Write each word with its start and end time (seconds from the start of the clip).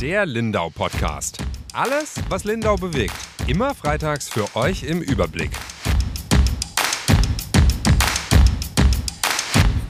Der 0.00 0.26
Lindau 0.26 0.70
Podcast. 0.70 1.38
Alles, 1.72 2.14
was 2.28 2.44
Lindau 2.44 2.76
bewegt. 2.76 3.16
Immer 3.48 3.74
freitags 3.74 4.28
für 4.28 4.54
euch 4.54 4.84
im 4.84 5.02
Überblick. 5.02 5.50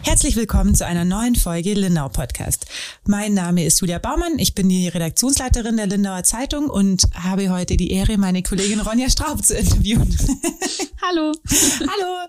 Herzlich 0.02 0.36
willkommen 0.36 0.75
zu 0.75 0.86
einer 0.86 1.05
neuen 1.05 1.34
Folge 1.34 1.75
Lindau 1.75 2.09
Podcast. 2.09 2.64
Mein 3.06 3.34
Name 3.34 3.64
ist 3.64 3.80
Julia 3.80 3.98
Baumann, 3.98 4.38
ich 4.38 4.54
bin 4.54 4.68
die 4.68 4.88
Redaktionsleiterin 4.88 5.77
der 5.77 5.86
Lindauer 5.86 6.24
Zeitung 6.24 6.68
und 6.68 7.04
habe 7.14 7.50
heute 7.50 7.77
die 7.77 7.90
Ehre, 7.90 8.18
meine 8.18 8.42
Kollegin 8.42 8.80
Ronja 8.80 9.08
Straub 9.08 9.45
zu 9.45 9.56
interviewen. 9.56 10.16
Hallo. 11.00 11.32
Hallo. 11.80 12.28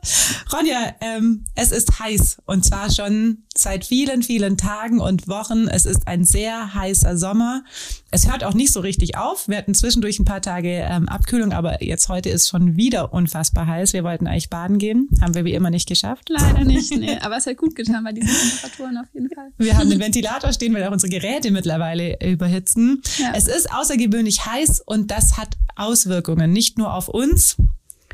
Ronja, 0.53 0.95
ähm, 1.01 1.43
es 1.55 1.71
ist 1.71 1.99
heiß 1.99 2.37
und 2.45 2.63
zwar 2.63 2.89
schon 2.91 3.43
seit 3.55 3.85
vielen, 3.85 4.23
vielen 4.23 4.57
Tagen 4.57 5.01
und 5.01 5.27
Wochen. 5.27 5.67
Es 5.67 5.85
ist 5.85 6.07
ein 6.07 6.23
sehr 6.23 6.73
heißer 6.73 7.17
Sommer. 7.17 7.63
Es 8.11 8.31
hört 8.31 8.43
auch 8.43 8.53
nicht 8.53 8.71
so 8.71 8.79
richtig 8.79 9.17
auf. 9.17 9.47
Wir 9.47 9.57
hatten 9.57 9.75
zwischendurch 9.75 10.19
ein 10.19 10.25
paar 10.25 10.41
Tage 10.41 10.69
ähm, 10.69 11.09
Abkühlung, 11.09 11.51
aber 11.51 11.83
jetzt 11.83 12.09
heute 12.09 12.29
ist 12.29 12.47
schon 12.47 12.77
wieder 12.77 13.11
unfassbar 13.13 13.67
heiß. 13.67 13.93
Wir 13.93 14.03
wollten 14.03 14.27
eigentlich 14.27 14.49
baden 14.49 14.77
gehen, 14.77 15.09
haben 15.21 15.35
wir 15.35 15.45
wie 15.45 15.53
immer 15.53 15.69
nicht 15.69 15.87
geschafft. 15.87 16.29
Leider 16.29 16.63
nicht, 16.63 16.95
nee. 16.95 17.17
Aber 17.21 17.37
es 17.37 17.45
hat 17.45 17.57
gut 17.57 17.75
getan 17.75 18.03
bei 18.03 18.13
diesen 18.13 18.29
Temperaturen 18.29 18.97
auf 18.97 19.07
jeden 19.13 19.29
Fall. 19.29 19.51
Wir 19.57 19.77
haben 19.77 19.89
den 19.89 19.99
Ventilator 19.99 20.38
stehen, 20.53 20.73
weil 20.73 20.83
auch 20.85 20.91
unsere 20.91 21.11
Geräte 21.11 21.51
mittlerweile 21.51 22.17
überhitzen. 22.25 23.01
Ja. 23.17 23.33
Es 23.35 23.47
ist 23.47 23.71
außergewöhnlich 23.71 24.45
heiß 24.45 24.81
und 24.85 25.11
das 25.11 25.37
hat 25.37 25.57
Auswirkungen 25.75 26.51
nicht 26.51 26.77
nur 26.77 26.93
auf 26.93 27.07
uns, 27.07 27.57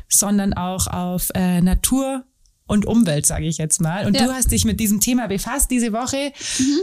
sondern 0.08 0.54
auch 0.54 0.86
auf 0.86 1.30
äh, 1.34 1.60
Natur 1.60 2.24
und 2.66 2.86
Umwelt, 2.86 3.26
sage 3.26 3.46
ich 3.46 3.58
jetzt 3.58 3.80
mal. 3.80 4.06
Und 4.06 4.14
ja. 4.14 4.26
du 4.26 4.32
hast 4.32 4.50
dich 4.50 4.64
mit 4.64 4.80
diesem 4.80 5.00
Thema 5.00 5.26
befasst 5.26 5.70
diese 5.70 5.92
Woche 5.92 6.32
mhm. 6.58 6.80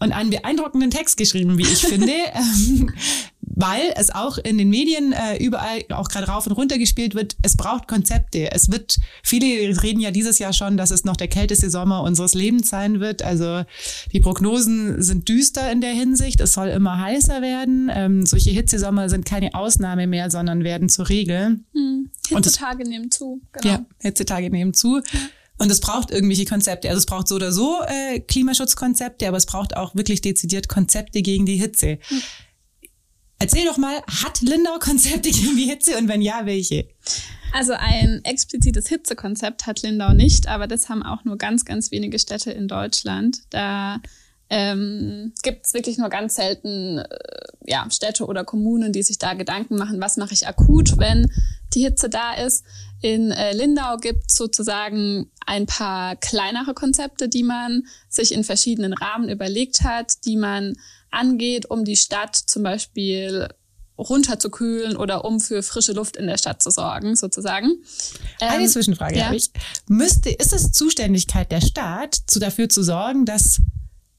und 0.00 0.12
einen 0.12 0.30
beeindruckenden 0.30 0.90
Text 0.90 1.16
geschrieben, 1.16 1.58
wie 1.58 1.62
ich 1.62 1.80
finde. 1.80 2.12
Weil 3.56 3.92
es 3.96 4.10
auch 4.10 4.38
in 4.38 4.58
den 4.58 4.68
Medien 4.68 5.12
äh, 5.12 5.36
überall 5.36 5.84
auch 5.90 6.08
gerade 6.08 6.26
rauf 6.26 6.46
und 6.46 6.52
runter 6.52 6.76
gespielt 6.78 7.14
wird. 7.14 7.36
Es 7.42 7.56
braucht 7.56 7.86
Konzepte. 7.86 8.50
Es 8.50 8.70
wird, 8.70 8.98
viele 9.22 9.80
reden 9.82 10.00
ja 10.00 10.10
dieses 10.10 10.38
Jahr 10.38 10.52
schon, 10.52 10.76
dass 10.76 10.90
es 10.90 11.04
noch 11.04 11.16
der 11.16 11.28
kälteste 11.28 11.70
Sommer 11.70 12.02
unseres 12.02 12.34
Lebens 12.34 12.68
sein 12.68 13.00
wird. 13.00 13.22
Also 13.22 13.64
die 14.12 14.20
Prognosen 14.20 15.02
sind 15.02 15.28
düster 15.28 15.70
in 15.70 15.80
der 15.80 15.92
Hinsicht. 15.92 16.40
Es 16.40 16.52
soll 16.52 16.68
immer 16.68 16.98
heißer 16.98 17.42
werden. 17.42 17.90
Ähm, 17.94 18.26
solche 18.26 18.50
Hitzesommer 18.50 19.08
sind 19.08 19.24
keine 19.24 19.54
Ausnahme 19.54 20.06
mehr, 20.06 20.30
sondern 20.30 20.64
werden 20.64 20.88
zur 20.88 21.08
Regel. 21.08 21.60
Hm. 21.72 22.10
Hitzetage 22.28 22.84
nehmen 22.84 23.10
zu. 23.10 23.40
Genau. 23.52 23.74
Ja, 23.74 23.86
Hitzetage 24.00 24.50
nehmen 24.50 24.74
zu. 24.74 24.96
Ja. 24.96 25.20
Und 25.58 25.70
es 25.70 25.80
braucht 25.80 26.10
irgendwelche 26.10 26.44
Konzepte. 26.44 26.88
Also 26.88 26.98
es 26.98 27.06
braucht 27.06 27.28
so 27.28 27.36
oder 27.36 27.52
so 27.52 27.78
äh, 27.86 28.20
Klimaschutzkonzepte, 28.20 29.28
aber 29.28 29.36
es 29.36 29.46
braucht 29.46 29.76
auch 29.76 29.94
wirklich 29.94 30.20
dezidiert 30.20 30.68
Konzepte 30.68 31.22
gegen 31.22 31.46
die 31.46 31.56
Hitze. 31.56 31.98
Hm. 32.08 32.22
Erzähl 33.38 33.64
doch 33.66 33.76
mal, 33.76 34.02
hat 34.22 34.40
Lindau 34.40 34.78
Konzepte 34.78 35.30
gegen 35.30 35.56
die 35.56 35.64
Hitze 35.64 35.96
und 35.98 36.08
wenn 36.08 36.22
ja, 36.22 36.46
welche? 36.46 36.88
Also 37.52 37.72
ein 37.74 38.20
explizites 38.24 38.88
Hitzekonzept 38.88 39.66
hat 39.66 39.82
Lindau 39.82 40.12
nicht, 40.12 40.48
aber 40.48 40.66
das 40.66 40.88
haben 40.88 41.02
auch 41.02 41.24
nur 41.24 41.38
ganz, 41.38 41.64
ganz 41.64 41.90
wenige 41.90 42.18
Städte 42.18 42.50
in 42.50 42.66
Deutschland. 42.66 43.42
Da 43.50 44.00
ähm, 44.50 45.32
gibt 45.42 45.66
es 45.66 45.74
wirklich 45.74 45.98
nur 45.98 46.08
ganz 46.08 46.34
selten 46.34 46.98
äh, 46.98 47.04
ja, 47.66 47.86
Städte 47.90 48.26
oder 48.26 48.44
Kommunen, 48.44 48.92
die 48.92 49.02
sich 49.02 49.18
da 49.18 49.34
Gedanken 49.34 49.76
machen, 49.76 50.00
was 50.00 50.16
mache 50.16 50.34
ich 50.34 50.46
akut, 50.46 50.98
wenn 50.98 51.30
die 51.72 51.82
Hitze 51.82 52.08
da 52.08 52.34
ist. 52.34 52.64
In 53.00 53.30
äh, 53.30 53.52
Lindau 53.52 53.96
gibt 53.96 54.30
es 54.30 54.36
sozusagen 54.36 55.30
ein 55.46 55.66
paar 55.66 56.16
kleinere 56.16 56.74
Konzepte, 56.74 57.28
die 57.28 57.42
man 57.42 57.84
sich 58.08 58.32
in 58.32 58.44
verschiedenen 58.44 58.92
Rahmen 58.92 59.28
überlegt 59.28 59.82
hat, 59.82 60.24
die 60.24 60.36
man 60.36 60.74
angeht, 61.10 61.70
um 61.70 61.84
die 61.84 61.96
Stadt 61.96 62.36
zum 62.36 62.62
Beispiel 62.62 63.48
runterzukühlen 63.96 64.96
oder 64.96 65.24
um 65.24 65.40
für 65.40 65.62
frische 65.62 65.92
Luft 65.92 66.16
in 66.16 66.26
der 66.26 66.36
Stadt 66.38 66.62
zu 66.62 66.70
sorgen, 66.70 67.14
sozusagen. 67.14 67.84
Eine 68.40 68.64
ähm, 68.64 68.68
Zwischenfrage 68.68 69.18
ja. 69.18 69.26
habe 69.26 69.36
ich. 69.36 69.50
Müsste, 69.86 70.30
ist 70.30 70.52
es 70.52 70.72
Zuständigkeit 70.72 71.52
der 71.52 71.60
Stadt, 71.60 72.18
zu, 72.26 72.40
dafür 72.40 72.68
zu 72.68 72.82
sorgen, 72.82 73.24
dass 73.24 73.60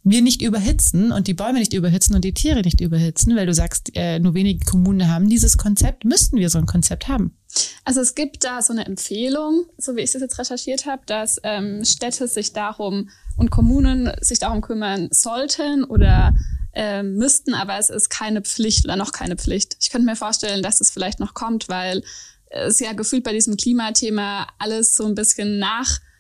wir 0.06 0.22
nicht 0.22 0.44
überhitzen 0.44 1.12
und 1.12 1.28
die 1.28 1.34
Bäume 1.34 1.60
nicht 1.60 1.74
überhitzen 1.74 2.16
und 2.16 2.24
die 2.24 2.34
Tiere 2.34 2.62
nicht 2.62 2.80
überhitzen, 2.80 3.36
weil 3.36 3.48
du 3.48 3.54
sagst, 3.54 3.92
äh, 3.96 4.20
nur 4.20 4.36
wenige 4.36 4.64
Kommunen 4.64 5.10
haben 5.12 5.30
dieses 5.30 5.58
Konzept, 5.58 6.06
müssten 6.06 6.38
wir 6.38 6.50
so 6.50 6.60
ein 6.60 6.68
Konzept 6.68 7.08
haben? 7.08 7.36
Also 7.84 8.02
es 8.02 8.14
gibt 8.14 8.44
da 8.44 8.62
so 8.62 8.72
eine 8.72 8.86
Empfehlung, 8.86 9.66
so 9.78 9.96
wie 9.96 10.02
ich 10.02 10.14
es 10.14 10.22
jetzt 10.22 10.38
recherchiert 10.38 10.86
habe, 10.86 11.02
dass 11.08 11.40
ähm, 11.44 11.84
Städte 11.84 12.28
sich 12.28 12.54
darum 12.54 13.10
und 13.36 13.50
Kommunen 13.50 14.12
sich 14.22 14.38
darum 14.38 14.62
kümmern 14.62 15.10
sollten 15.12 15.84
oder 15.84 16.36
äh, 16.74 17.02
müssten, 17.02 17.56
aber 17.56 17.80
es 17.80 17.90
ist 17.90 18.10
keine 18.10 18.42
Pflicht 18.42 18.86
oder 18.86 18.98
noch 18.98 19.12
keine 19.12 19.38
Pflicht. 19.38 19.76
Ich 19.80 19.90
könnte 19.90 20.06
mir 20.06 20.16
vorstellen, 20.16 20.62
dass 20.62 20.82
es 20.82 20.92
vielleicht 20.92 21.20
noch 21.20 21.34
kommt, 21.34 21.68
weil 21.68 22.04
es 22.50 22.80
ja 22.80 22.94
gefühlt 22.94 23.24
bei 23.24 23.34
diesem 23.34 23.58
Klimathema 23.58 24.48
alles 24.60 24.94
so 24.94 25.06
ein 25.06 25.16
bisschen 25.16 25.58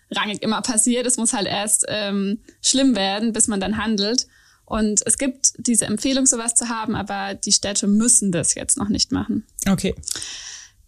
nachrangig 0.09 0.41
immer 0.41 0.61
passiert. 0.61 1.05
Es 1.05 1.17
muss 1.17 1.33
halt 1.33 1.47
erst 1.47 1.85
ähm, 1.87 2.39
schlimm 2.61 2.95
werden, 2.95 3.33
bis 3.33 3.47
man 3.47 3.59
dann 3.59 3.77
handelt. 3.77 4.27
Und 4.65 5.01
es 5.05 5.17
gibt 5.17 5.53
diese 5.57 5.85
Empfehlung, 5.85 6.25
sowas 6.25 6.55
zu 6.55 6.69
haben, 6.69 6.95
aber 6.95 7.35
die 7.35 7.51
Städte 7.51 7.87
müssen 7.87 8.31
das 8.31 8.55
jetzt 8.55 8.77
noch 8.77 8.89
nicht 8.89 9.11
machen. 9.11 9.45
Okay. 9.69 9.93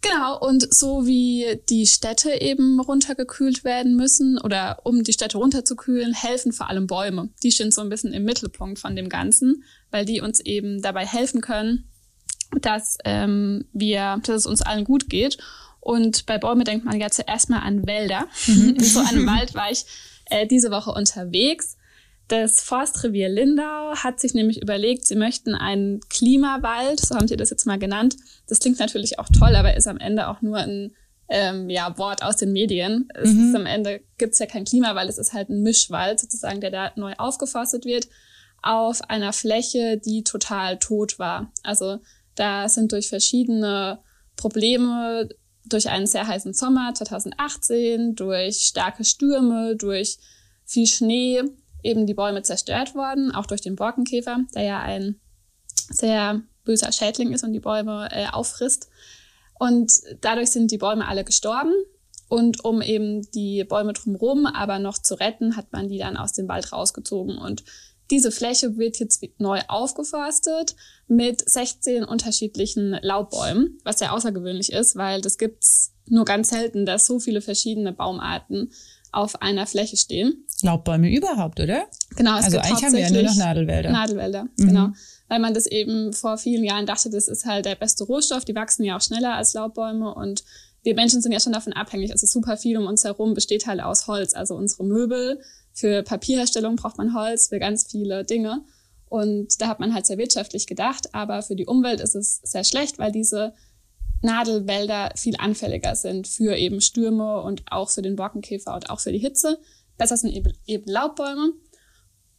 Genau, 0.00 0.38
und 0.38 0.72
so 0.72 1.06
wie 1.06 1.60
die 1.68 1.86
Städte 1.86 2.40
eben 2.40 2.78
runtergekühlt 2.78 3.64
werden 3.64 3.96
müssen 3.96 4.38
oder 4.38 4.80
um 4.84 5.02
die 5.02 5.12
Städte 5.12 5.38
runterzukühlen, 5.38 6.14
helfen 6.14 6.52
vor 6.52 6.68
allem 6.68 6.86
Bäume. 6.86 7.30
Die 7.42 7.50
stehen 7.50 7.72
so 7.72 7.80
ein 7.80 7.88
bisschen 7.88 8.12
im 8.12 8.24
Mittelpunkt 8.24 8.78
von 8.78 8.94
dem 8.94 9.08
Ganzen, 9.08 9.64
weil 9.90 10.04
die 10.04 10.20
uns 10.20 10.38
eben 10.40 10.82
dabei 10.82 11.04
helfen 11.04 11.40
können, 11.40 11.88
dass 12.60 12.96
ähm, 13.04 13.64
wir, 13.72 14.20
dass 14.24 14.36
es 14.36 14.46
uns 14.46 14.62
allen 14.62 14.84
gut 14.84 15.10
geht. 15.10 15.38
Und 15.88 16.26
bei 16.26 16.38
Bäume 16.38 16.64
denkt 16.64 16.84
man 16.84 17.00
ja 17.00 17.08
zuerst 17.10 17.48
mal 17.48 17.60
an 17.60 17.86
Wälder. 17.86 18.26
Mhm. 18.46 18.76
In 18.76 18.84
so 18.84 19.00
einem 19.00 19.26
Wald 19.26 19.54
war 19.54 19.70
ich 19.70 19.84
äh, 20.26 20.46
diese 20.46 20.70
Woche 20.70 20.90
unterwegs 20.90 21.78
das 22.28 22.60
Forstrevier 22.60 23.30
Lindau 23.30 23.94
hat 23.96 24.20
sich 24.20 24.34
nämlich 24.34 24.60
überlegt, 24.60 25.06
sie 25.06 25.16
möchten 25.16 25.54
einen 25.54 26.00
Klimawald, 26.10 27.00
so 27.00 27.16
haben 27.16 27.26
sie 27.26 27.36
das 27.36 27.50
jetzt 27.50 27.66
mal 27.66 27.78
genannt. 27.78 28.16
Das 28.46 28.60
klingt 28.60 28.78
natürlich 28.78 29.18
auch 29.18 29.28
toll, 29.36 29.56
aber 29.56 29.74
ist 29.74 29.88
am 29.88 29.98
Ende 29.98 30.28
auch 30.28 30.42
nur 30.42 30.58
ein 30.58 30.92
ähm, 31.30 31.70
ja, 31.70 31.96
Wort 31.96 32.22
aus 32.22 32.36
den 32.36 32.52
Medien. 32.52 33.08
Es 33.14 33.32
mhm. 33.32 33.48
ist 33.48 33.56
am 33.56 33.66
Ende 33.66 34.02
gibt's 34.18 34.38
ja 34.38 34.46
kein 34.46 34.66
Klimawald, 34.66 35.08
es 35.08 35.18
ist 35.18 35.32
halt 35.32 35.48
ein 35.48 35.62
Mischwald 35.62 36.20
sozusagen, 36.20 36.60
der 36.60 36.70
da 36.70 36.92
neu 36.96 37.14
aufgeforstet 37.16 37.86
wird 37.86 38.08
auf 38.60 39.00
einer 39.08 39.32
Fläche, 39.32 39.98
die 39.98 40.22
total 40.22 40.78
tot 40.78 41.18
war. 41.18 41.50
Also 41.62 41.98
da 42.34 42.68
sind 42.68 42.92
durch 42.92 43.08
verschiedene 43.08 44.00
Probleme, 44.36 45.28
durch 45.68 45.88
einen 45.88 46.06
sehr 46.06 46.26
heißen 46.26 46.54
Sommer 46.54 46.92
2018, 46.94 48.14
durch 48.14 48.58
starke 48.58 49.04
Stürme, 49.04 49.76
durch 49.76 50.18
viel 50.64 50.86
Schnee 50.86 51.42
eben 51.82 52.06
die 52.06 52.14
Bäume 52.14 52.42
zerstört 52.42 52.94
worden, 52.94 53.34
auch 53.34 53.46
durch 53.46 53.60
den 53.60 53.76
Borkenkäfer, 53.76 54.40
der 54.54 54.62
ja 54.62 54.80
ein 54.80 55.20
sehr 55.90 56.42
böser 56.64 56.92
Schädling 56.92 57.32
ist 57.32 57.44
und 57.44 57.52
die 57.52 57.60
Bäume 57.60 58.08
äh, 58.10 58.26
auffrisst. 58.26 58.88
Und 59.58 59.92
dadurch 60.20 60.50
sind 60.50 60.70
die 60.70 60.78
Bäume 60.78 61.06
alle 61.08 61.24
gestorben. 61.24 61.72
Und 62.28 62.62
um 62.62 62.82
eben 62.82 63.22
die 63.30 63.64
Bäume 63.64 63.94
drumherum 63.94 64.44
aber 64.44 64.78
noch 64.78 64.98
zu 64.98 65.14
retten, 65.14 65.56
hat 65.56 65.72
man 65.72 65.88
die 65.88 65.98
dann 65.98 66.18
aus 66.18 66.34
dem 66.34 66.46
Wald 66.46 66.72
rausgezogen. 66.72 67.38
Und 67.38 67.64
diese 68.10 68.30
Fläche 68.30 68.76
wird 68.78 68.98
jetzt 68.98 69.22
neu 69.38 69.60
aufgeforstet 69.68 70.76
mit 71.06 71.48
16 71.48 72.04
unterschiedlichen 72.04 72.98
Laubbäumen, 73.02 73.78
was 73.84 73.98
sehr 73.98 74.12
außergewöhnlich 74.12 74.72
ist, 74.72 74.96
weil 74.96 75.20
das 75.20 75.38
gibt's 75.38 75.92
nur 76.06 76.24
ganz 76.24 76.48
selten, 76.48 76.86
dass 76.86 77.06
so 77.06 77.20
viele 77.20 77.40
verschiedene 77.40 77.92
Baumarten 77.92 78.72
auf 79.12 79.42
einer 79.42 79.66
Fläche 79.66 79.96
stehen. 79.96 80.44
Laubbäume 80.62 81.10
überhaupt, 81.10 81.60
oder? 81.60 81.84
Genau, 82.16 82.38
es 82.38 82.46
also 82.46 82.56
gibt 82.56 82.66
eigentlich 82.66 82.84
haben 82.84 82.92
wir 82.92 83.00
ja 83.00 83.10
nur 83.10 83.22
noch 83.22 83.36
Nadelwälder. 83.36 83.90
Nadelwälder, 83.90 84.42
mhm. 84.56 84.66
genau. 84.66 84.88
Weil 85.28 85.40
man 85.40 85.54
das 85.54 85.66
eben 85.66 86.12
vor 86.12 86.38
vielen 86.38 86.64
Jahren 86.64 86.86
dachte, 86.86 87.10
das 87.10 87.28
ist 87.28 87.44
halt 87.44 87.66
der 87.66 87.74
beste 87.74 88.04
Rohstoff. 88.04 88.44
Die 88.44 88.54
wachsen 88.54 88.84
ja 88.84 88.96
auch 88.96 89.02
schneller 89.02 89.34
als 89.34 89.52
Laubbäume 89.54 90.14
und 90.14 90.42
wir 90.82 90.94
Menschen 90.94 91.20
sind 91.20 91.32
ja 91.32 91.40
schon 91.40 91.52
davon 91.52 91.72
abhängig. 91.72 92.12
Also 92.12 92.26
super 92.26 92.56
viel 92.56 92.78
um 92.78 92.86
uns 92.86 93.04
herum 93.04 93.34
besteht 93.34 93.66
halt 93.66 93.80
aus 93.80 94.06
Holz. 94.06 94.34
Also 94.34 94.54
unsere 94.54 94.84
Möbel, 94.84 95.40
für 95.78 96.02
Papierherstellung 96.02 96.76
braucht 96.76 96.98
man 96.98 97.14
Holz, 97.14 97.48
für 97.48 97.58
ganz 97.58 97.86
viele 97.88 98.24
Dinge. 98.24 98.64
Und 99.08 99.60
da 99.60 99.68
hat 99.68 99.80
man 99.80 99.94
halt 99.94 100.06
sehr 100.06 100.18
wirtschaftlich 100.18 100.66
gedacht, 100.66 101.14
aber 101.14 101.42
für 101.42 101.54
die 101.54 101.66
Umwelt 101.66 102.00
ist 102.00 102.16
es 102.16 102.40
sehr 102.42 102.64
schlecht, 102.64 102.98
weil 102.98 103.12
diese 103.12 103.54
Nadelwälder 104.20 105.12
viel 105.14 105.36
anfälliger 105.38 105.94
sind 105.94 106.26
für 106.26 106.56
eben 106.56 106.80
Stürme 106.80 107.40
und 107.42 107.62
auch 107.70 107.90
für 107.90 108.02
den 108.02 108.16
Borkenkäfer 108.16 108.74
und 108.74 108.90
auch 108.90 108.98
für 108.98 109.12
die 109.12 109.20
Hitze. 109.20 109.60
Besser 109.96 110.16
sind 110.16 110.32
eben, 110.66 110.84
Laubbäume. 110.86 111.52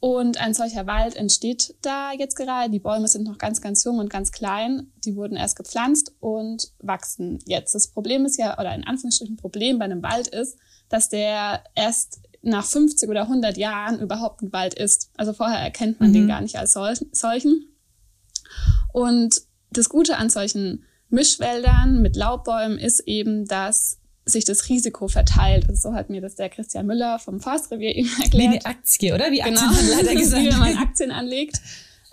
Und 0.01 0.39
ein 0.39 0.53
solcher 0.53 0.87
Wald 0.87 1.15
entsteht 1.15 1.75
da 1.81 2.13
jetzt 2.13 2.35
gerade. 2.35 2.69
Die 2.69 2.79
Bäume 2.79 3.07
sind 3.09 3.25
noch 3.25 3.37
ganz, 3.37 3.59
ganz 3.61 3.83
jung 3.83 3.99
und 3.99 4.09
ganz 4.09 4.31
klein. 4.31 4.91
Die 5.03 5.15
wurden 5.15 5.35
erst 5.35 5.57
gepflanzt 5.57 6.13
und 6.21 6.71
wachsen 6.79 7.39
jetzt. 7.45 7.75
Das 7.75 7.87
Problem 7.89 8.25
ist 8.25 8.37
ja, 8.37 8.57
oder 8.57 8.73
in 8.73 8.85
Anführungsstrichen 8.85 9.35
Problem 9.35 9.77
bei 9.77 9.85
einem 9.85 10.01
Wald 10.01 10.29
ist, 10.29 10.57
dass 10.87 11.09
der 11.09 11.63
erst 11.75 12.21
nach 12.41 12.65
50 12.65 13.09
oder 13.09 13.23
100 13.23 13.57
Jahren 13.57 13.99
überhaupt 13.99 14.41
ein 14.41 14.53
Wald 14.53 14.73
ist. 14.73 15.11
Also 15.17 15.33
vorher 15.33 15.59
erkennt 15.59 15.99
man 15.99 16.09
mhm. 16.09 16.13
den 16.13 16.27
gar 16.27 16.41
nicht 16.41 16.57
als 16.57 16.73
solchen. 16.73 17.67
Und 18.93 19.41
das 19.71 19.89
Gute 19.89 20.17
an 20.17 20.29
solchen 20.29 20.85
Mischwäldern 21.09 22.01
mit 22.01 22.15
Laubbäumen 22.15 22.77
ist 22.77 23.01
eben, 23.01 23.45
dass 23.45 23.99
sich 24.25 24.45
das 24.45 24.69
Risiko 24.69 25.07
verteilt. 25.07 25.67
Also 25.67 25.89
so 25.89 25.95
hat 25.95 26.09
mir 26.09 26.21
das 26.21 26.35
der 26.35 26.49
Christian 26.49 26.85
Müller 26.85 27.19
vom 27.19 27.39
Forstrevier 27.39 27.95
eben 27.95 28.09
erklärt. 28.21 28.33
Wie 28.33 28.47
eine 28.47 28.65
Aktie, 28.65 29.13
oder? 29.13 29.31
Wie 29.31 29.39
genau, 29.39 29.61
Aktienanleiter 29.61 30.15
gesagt. 30.19 30.43
wie 30.43 30.51
wenn 30.51 30.59
man 30.59 30.77
Aktien 30.77 31.11
anlegt. 31.11 31.57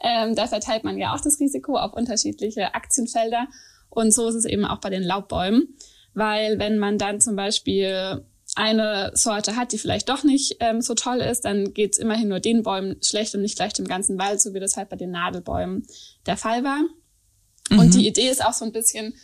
Ähm, 0.03 0.35
da 0.35 0.47
verteilt 0.47 0.85
man 0.85 0.99
ja 0.99 1.15
auch 1.15 1.21
das 1.21 1.41
Risiko 1.41 1.77
auf 1.77 1.93
unterschiedliche 1.95 2.75
Aktienfelder. 2.75 3.49
Und 3.91 4.13
so 4.13 4.29
ist 4.29 4.35
es 4.35 4.45
eben 4.45 4.65
auch 4.65 4.81
bei 4.81 4.91
den 4.91 5.03
Laubbäumen. 5.03 5.77
Weil 6.15 6.59
wenn 6.59 6.79
man 6.79 6.99
dann 6.99 7.21
zum 7.21 7.37
Beispiel 7.37 8.25
eine 8.57 9.13
Sorte 9.15 9.55
hat, 9.55 9.73
die 9.73 9.79
vielleicht 9.79 10.09
doch 10.09 10.25
nicht 10.25 10.57
ähm, 10.61 10.81
so 10.81 10.95
toll 10.95 11.19
ist, 11.19 11.45
dann 11.45 11.75
geht's 11.75 11.99
immerhin 11.99 12.29
nur 12.29 12.41
den 12.41 12.63
Bäumen 12.63 12.97
schlecht 13.03 13.35
und 13.35 13.43
nicht 13.43 13.57
gleich 13.57 13.75
dem 13.75 13.87
ganzen 13.87 14.19
Wald, 14.19 14.41
so 14.41 14.55
wie 14.55 14.61
das 14.61 14.77
halt 14.77 14.89
bei 14.89 14.97
den 14.97 15.11
Nadelbäumen 15.11 15.87
der 16.27 16.37
Fall 16.37 16.65
war. 16.65 16.81
Mhm. 17.71 17.79
Und 17.79 17.95
die 17.95 18.09
Idee 18.09 18.29
ist 18.29 18.45
auch 18.45 18.55
so 18.55 18.65
ein 18.65 18.73
bisschen, 18.73 19.15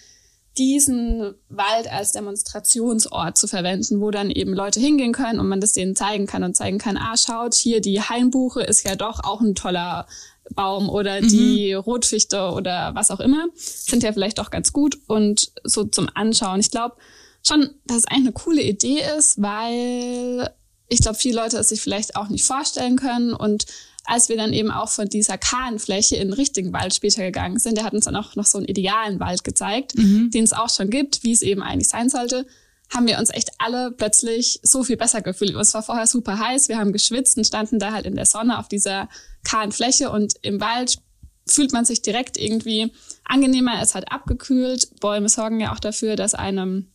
diesen 0.58 1.34
Wald 1.48 1.90
als 1.90 2.12
Demonstrationsort 2.12 3.38
zu 3.38 3.48
verwenden, 3.48 4.00
wo 4.00 4.10
dann 4.10 4.30
eben 4.30 4.52
Leute 4.52 4.80
hingehen 4.80 5.12
können 5.12 5.40
und 5.40 5.48
man 5.48 5.62
das 5.62 5.72
denen 5.72 5.96
zeigen 5.96 6.26
kann 6.26 6.44
und 6.44 6.56
zeigen 6.56 6.76
kann, 6.76 6.98
ah, 6.98 7.16
schaut, 7.16 7.54
hier 7.54 7.80
die 7.80 8.02
Hainbuche 8.02 8.62
ist 8.62 8.84
ja 8.86 8.94
doch 8.94 9.24
auch 9.24 9.40
ein 9.40 9.54
toller 9.54 10.06
Baum 10.54 10.90
oder 10.90 11.22
mhm. 11.22 11.28
die 11.28 11.72
Rotfichte 11.72 12.50
oder 12.50 12.94
was 12.94 13.10
auch 13.10 13.20
immer, 13.20 13.46
sind 13.54 14.02
ja 14.02 14.12
vielleicht 14.12 14.38
doch 14.38 14.50
ganz 14.50 14.74
gut 14.74 14.98
und 15.06 15.52
so 15.64 15.84
zum 15.84 16.10
Anschauen. 16.12 16.60
Ich 16.60 16.70
glaube 16.70 16.96
schon, 17.42 17.70
dass 17.86 17.98
es 17.98 18.04
eigentlich 18.06 18.26
eine 18.26 18.32
coole 18.32 18.62
Idee 18.62 19.02
ist, 19.18 19.40
weil 19.40 20.50
ich 20.88 21.00
glaube, 21.00 21.16
viele 21.16 21.36
Leute 21.36 21.58
es 21.58 21.68
sich 21.68 21.80
vielleicht 21.80 22.16
auch 22.16 22.28
nicht 22.28 22.44
vorstellen 22.44 22.96
können 22.96 23.32
und 23.32 23.66
als 24.04 24.28
wir 24.28 24.36
dann 24.36 24.52
eben 24.52 24.70
auch 24.70 24.88
von 24.88 25.08
dieser 25.08 25.38
kahlen 25.38 25.78
Fläche 25.78 26.16
in 26.16 26.28
den 26.28 26.32
richtigen 26.32 26.72
Wald 26.72 26.94
später 26.94 27.22
gegangen 27.22 27.58
sind, 27.58 27.76
der 27.76 27.84
hat 27.84 27.94
uns 27.94 28.06
dann 28.06 28.16
auch 28.16 28.34
noch 28.34 28.46
so 28.46 28.58
einen 28.58 28.66
idealen 28.66 29.20
Wald 29.20 29.44
gezeigt, 29.44 29.96
mhm. 29.96 30.30
den 30.30 30.44
es 30.44 30.52
auch 30.52 30.70
schon 30.70 30.90
gibt, 30.90 31.22
wie 31.22 31.32
es 31.32 31.42
eben 31.42 31.62
eigentlich 31.62 31.88
sein 31.88 32.08
sollte, 32.08 32.46
haben 32.90 33.06
wir 33.06 33.18
uns 33.18 33.30
echt 33.30 33.50
alle 33.58 33.90
plötzlich 33.92 34.60
so 34.62 34.84
viel 34.84 34.96
besser 34.96 35.22
gefühlt. 35.22 35.54
Es 35.54 35.72
war 35.74 35.82
vorher 35.82 36.06
super 36.06 36.38
heiß, 36.38 36.68
wir 36.68 36.78
haben 36.78 36.92
geschwitzt 36.92 37.36
und 37.38 37.46
standen 37.46 37.78
da 37.78 37.92
halt 37.92 38.06
in 38.06 38.16
der 38.16 38.26
Sonne 38.26 38.58
auf 38.58 38.68
dieser 38.68 39.08
kahlen 39.44 39.72
Fläche 39.72 40.10
und 40.10 40.34
im 40.42 40.60
Wald 40.60 40.98
fühlt 41.46 41.72
man 41.72 41.84
sich 41.84 42.02
direkt 42.02 42.36
irgendwie 42.36 42.92
angenehmer, 43.24 43.80
es 43.80 43.94
hat 43.94 44.12
abgekühlt. 44.12 45.00
Bäume 45.00 45.28
sorgen 45.28 45.60
ja 45.60 45.72
auch 45.72 45.80
dafür, 45.80 46.16
dass 46.16 46.34
einem 46.34 46.91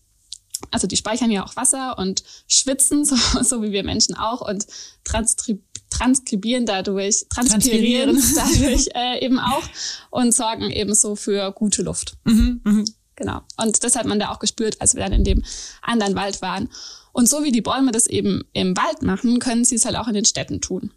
also 0.71 0.88
die 0.88 0.98
speichern 0.98 1.31
ja 1.31 1.45
auch 1.45 1.56
Wasser 1.56 1.98
und 1.98 2.24
schwitzen, 2.48 3.06
so, 3.06 3.15
so 3.42 3.62
wie 3.62 3.71
wir 3.71 3.83
Menschen 3.83 4.15
auch, 4.15 4.42
und 4.42 4.65
transkribieren 5.04 6.65
dadurch, 6.65 7.25
transpirieren, 7.30 8.21
dadurch 8.36 8.89
äh, 8.95 9.24
eben 9.24 9.39
auch 9.39 9.63
und 10.09 10.33
sorgen 10.33 10.69
eben 10.69 10.94
so 10.94 11.15
für 11.15 11.51
gute 11.51 11.81
Luft. 11.81 12.18
Mhm, 12.25 12.62
mh. 12.63 12.86
Genau. 13.15 13.42
Und 13.57 13.83
das 13.83 13.95
hat 13.95 14.06
man 14.06 14.19
da 14.19 14.30
auch 14.30 14.38
gespürt, 14.38 14.80
als 14.80 14.94
wir 14.94 15.01
dann 15.01 15.12
in 15.12 15.24
dem 15.24 15.44
anderen 15.81 16.15
Wald 16.15 16.44
waren. 16.44 16.69
Und 17.13 17.27
so 17.27 17.44
wie 17.44 17.51
die 17.51 17.62
Bäume 17.63 17.92
das 17.92 18.06
eben 18.06 18.44
im 18.54 18.77
Wald 18.77 19.01
machen, 19.01 19.39
können 19.39 19.65
sie 19.65 19.74
es 19.74 19.86
halt 19.86 19.95
auch 19.95 20.07
in 20.07 20.13
den 20.13 20.25
Städten 20.25 20.62
tun. 20.62 20.92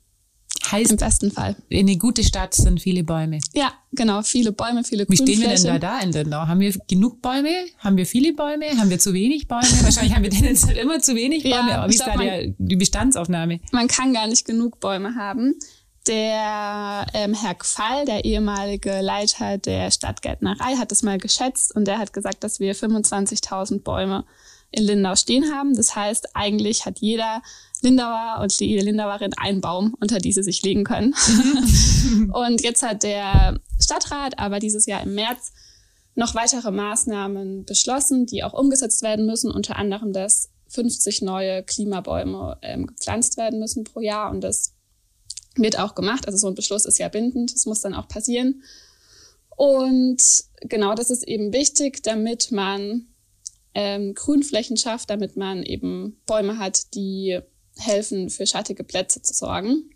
Heißt, 0.70 0.90
im 0.90 0.96
besten 0.96 1.30
Fall. 1.30 1.56
In 1.68 1.88
eine 1.88 1.96
gute 1.96 2.22
Stadt 2.22 2.54
sind 2.54 2.80
viele 2.80 3.02
Bäume. 3.02 3.38
Ja, 3.54 3.72
genau. 3.92 4.22
Viele 4.22 4.52
Bäume, 4.52 4.84
viele 4.84 5.06
Wie 5.08 5.16
stehen 5.16 5.40
wir 5.40 5.48
denn 5.48 5.64
da 5.64 5.78
da 5.78 6.00
in 6.00 6.12
Dendau? 6.12 6.46
Haben 6.46 6.60
wir 6.60 6.72
genug 6.88 7.22
Bäume? 7.22 7.50
Haben 7.78 7.96
wir 7.96 8.06
viele 8.06 8.34
Bäume? 8.34 8.66
Haben 8.76 8.90
wir 8.90 8.98
zu 8.98 9.12
wenig 9.12 9.48
Bäume? 9.48 9.62
Wahrscheinlich 9.82 10.14
haben 10.14 10.22
wir 10.22 10.30
tendenziell 10.30 10.76
immer 10.76 11.00
zu 11.00 11.14
wenig 11.14 11.42
Bäume. 11.42 11.70
Ja, 11.70 11.78
aber 11.78 11.90
wie 11.90 11.94
ist 11.94 12.06
da 12.06 12.16
der, 12.16 12.54
die 12.58 12.76
Bestandsaufnahme? 12.76 13.60
Man 13.72 13.88
kann 13.88 14.12
gar 14.12 14.26
nicht 14.26 14.44
genug 14.44 14.80
Bäume 14.80 15.14
haben. 15.16 15.54
Der 16.06 17.06
ähm, 17.12 17.34
Herr 17.34 17.54
Gfall, 17.54 18.06
der 18.06 18.24
ehemalige 18.24 19.00
Leiter 19.00 19.58
der 19.58 19.90
Stadtgärtnerei, 19.90 20.76
hat 20.76 20.90
das 20.90 21.02
mal 21.02 21.18
geschätzt 21.18 21.74
und 21.74 21.86
der 21.86 21.98
hat 21.98 22.12
gesagt, 22.12 22.42
dass 22.42 22.58
wir 22.58 22.74
25.000 22.74 23.82
Bäume 23.82 24.24
in 24.70 24.84
Lindau 24.84 25.16
stehen 25.16 25.52
haben. 25.52 25.74
Das 25.74 25.96
heißt, 25.96 26.34
eigentlich 26.34 26.86
hat 26.86 26.98
jeder 27.00 27.42
Lindauer 27.82 28.40
und 28.42 28.52
jede 28.60 28.84
Lindauerin 28.84 29.32
einen 29.36 29.60
Baum, 29.60 29.96
unter 30.00 30.18
die 30.18 30.32
sie 30.32 30.42
sich 30.42 30.62
legen 30.62 30.84
können. 30.84 31.14
und 32.32 32.62
jetzt 32.62 32.82
hat 32.82 33.02
der 33.02 33.58
Stadtrat 33.80 34.38
aber 34.38 34.58
dieses 34.58 34.86
Jahr 34.86 35.02
im 35.02 35.14
März 35.14 35.52
noch 36.14 36.34
weitere 36.34 36.70
Maßnahmen 36.70 37.64
beschlossen, 37.64 38.26
die 38.26 38.44
auch 38.44 38.52
umgesetzt 38.52 39.02
werden 39.02 39.26
müssen, 39.26 39.50
unter 39.50 39.76
anderem, 39.76 40.12
dass 40.12 40.50
50 40.68 41.22
neue 41.22 41.62
Klimabäume 41.62 42.58
ähm, 42.62 42.86
gepflanzt 42.86 43.36
werden 43.36 43.58
müssen 43.58 43.84
pro 43.84 44.00
Jahr 44.00 44.30
und 44.30 44.42
das 44.42 44.74
wird 45.56 45.78
auch 45.78 45.94
gemacht. 45.94 46.26
Also 46.26 46.38
so 46.38 46.48
ein 46.48 46.54
Beschluss 46.54 46.84
ist 46.84 46.98
ja 46.98 47.08
bindend, 47.08 47.54
das 47.54 47.66
muss 47.66 47.80
dann 47.80 47.94
auch 47.94 48.08
passieren. 48.08 48.62
Und 49.56 50.22
genau 50.60 50.94
das 50.94 51.10
ist 51.10 51.26
eben 51.26 51.52
wichtig, 51.52 52.02
damit 52.02 52.52
man 52.52 53.06
ähm, 53.74 54.14
Grünflächen 54.14 54.76
schafft, 54.76 55.10
damit 55.10 55.36
man 55.36 55.62
eben 55.62 56.20
Bäume 56.26 56.58
hat, 56.58 56.94
die 56.94 57.40
helfen, 57.76 58.30
für 58.30 58.46
schattige 58.46 58.84
Plätze 58.84 59.22
zu 59.22 59.32
sorgen. 59.34 59.90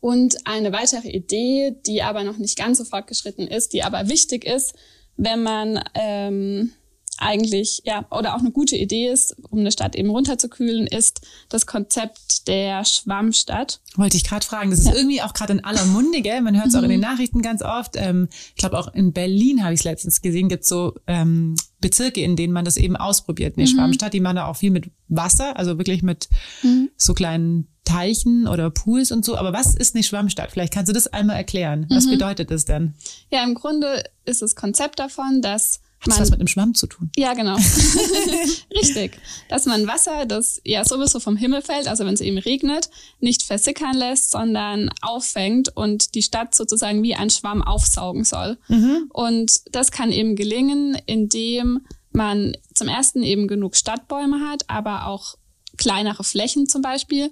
Und 0.00 0.46
eine 0.46 0.72
weitere 0.72 1.08
Idee, 1.08 1.76
die 1.86 2.02
aber 2.02 2.24
noch 2.24 2.38
nicht 2.38 2.56
ganz 2.56 2.78
so 2.78 2.84
fortgeschritten 2.84 3.48
ist, 3.48 3.72
die 3.72 3.82
aber 3.82 4.08
wichtig 4.08 4.44
ist, 4.44 4.74
wenn 5.16 5.42
man 5.42 5.82
ähm, 5.94 6.72
eigentlich, 7.18 7.82
ja, 7.84 8.06
oder 8.10 8.34
auch 8.34 8.40
eine 8.40 8.50
gute 8.50 8.76
Idee 8.76 9.08
ist, 9.08 9.36
um 9.50 9.60
eine 9.60 9.72
Stadt 9.72 9.96
eben 9.96 10.10
runterzukühlen, 10.10 10.86
ist 10.86 11.20
das 11.48 11.66
Konzept 11.66 12.48
der 12.48 12.84
Schwammstadt. 12.84 13.80
Wollte 13.96 14.16
ich 14.16 14.24
gerade 14.24 14.44
fragen. 14.44 14.70
Das 14.70 14.80
ist 14.80 14.86
ja. 14.86 14.94
irgendwie 14.94 15.22
auch 15.22 15.34
gerade 15.34 15.52
in 15.52 15.64
aller 15.64 15.84
Munde, 15.86 16.22
gell? 16.22 16.40
Man 16.40 16.56
hört 16.56 16.68
es 16.68 16.74
auch 16.74 16.82
in 16.82 16.90
den 16.90 17.00
mhm. 17.00 17.06
Nachrichten 17.06 17.42
ganz 17.42 17.62
oft. 17.62 17.96
Ähm, 17.96 18.28
ich 18.50 18.56
glaube 18.56 18.78
auch 18.78 18.92
in 18.94 19.12
Berlin 19.12 19.64
habe 19.64 19.74
ich 19.74 19.80
es 19.80 19.84
letztens 19.84 20.22
gesehen, 20.22 20.48
gibt 20.48 20.64
so 20.64 20.94
ähm, 21.06 21.56
Bezirke, 21.80 22.20
in 22.20 22.36
denen 22.36 22.52
man 22.52 22.64
das 22.64 22.76
eben 22.76 22.96
ausprobiert. 22.96 23.56
Eine 23.56 23.66
mhm. 23.66 23.74
Schwammstadt, 23.74 24.12
die 24.12 24.20
machen 24.20 24.36
da 24.36 24.46
auch 24.46 24.56
viel 24.56 24.70
mit 24.70 24.90
Wasser, 25.08 25.56
also 25.56 25.78
wirklich 25.78 26.02
mit 26.02 26.28
mhm. 26.62 26.90
so 26.96 27.14
kleinen 27.14 27.68
Teichen 27.84 28.46
oder 28.46 28.70
Pools 28.70 29.12
und 29.12 29.24
so. 29.24 29.36
Aber 29.36 29.52
was 29.52 29.74
ist 29.74 29.94
eine 29.94 30.04
Schwammstadt? 30.04 30.50
Vielleicht 30.52 30.74
kannst 30.74 30.90
du 30.90 30.92
das 30.92 31.06
einmal 31.06 31.36
erklären. 31.36 31.86
Was 31.88 32.06
mhm. 32.06 32.10
bedeutet 32.10 32.50
das 32.50 32.64
denn? 32.66 32.94
Ja, 33.30 33.42
im 33.44 33.54
Grunde 33.54 34.04
ist 34.24 34.42
das 34.42 34.54
Konzept 34.54 34.98
davon, 34.98 35.40
dass 35.40 35.80
hat 36.00 36.08
man, 36.08 36.20
was 36.20 36.30
mit 36.30 36.40
einem 36.40 36.48
Schwamm 36.48 36.74
zu 36.74 36.86
tun? 36.86 37.10
Ja, 37.16 37.34
genau. 37.34 37.56
Richtig. 38.76 39.18
Dass 39.48 39.66
man 39.66 39.86
Wasser, 39.86 40.26
das 40.26 40.60
ja 40.64 40.84
sowieso 40.84 41.18
vom 41.18 41.36
Himmel 41.36 41.62
fällt, 41.62 41.88
also 41.88 42.04
wenn 42.06 42.14
es 42.14 42.20
eben 42.20 42.38
regnet, 42.38 42.88
nicht 43.20 43.42
versickern 43.42 43.96
lässt, 43.96 44.30
sondern 44.30 44.90
auffängt 45.00 45.76
und 45.76 46.14
die 46.14 46.22
Stadt 46.22 46.54
sozusagen 46.54 47.02
wie 47.02 47.14
ein 47.14 47.30
Schwamm 47.30 47.62
aufsaugen 47.62 48.24
soll. 48.24 48.58
Mhm. 48.68 49.10
Und 49.12 49.60
das 49.72 49.90
kann 49.90 50.12
eben 50.12 50.36
gelingen, 50.36 50.96
indem 51.06 51.80
man 52.12 52.56
zum 52.74 52.88
ersten 52.88 53.22
eben 53.22 53.48
genug 53.48 53.76
Stadtbäume 53.76 54.48
hat, 54.48 54.64
aber 54.68 55.06
auch 55.06 55.34
kleinere 55.76 56.24
Flächen 56.24 56.68
zum 56.68 56.82
Beispiel, 56.82 57.30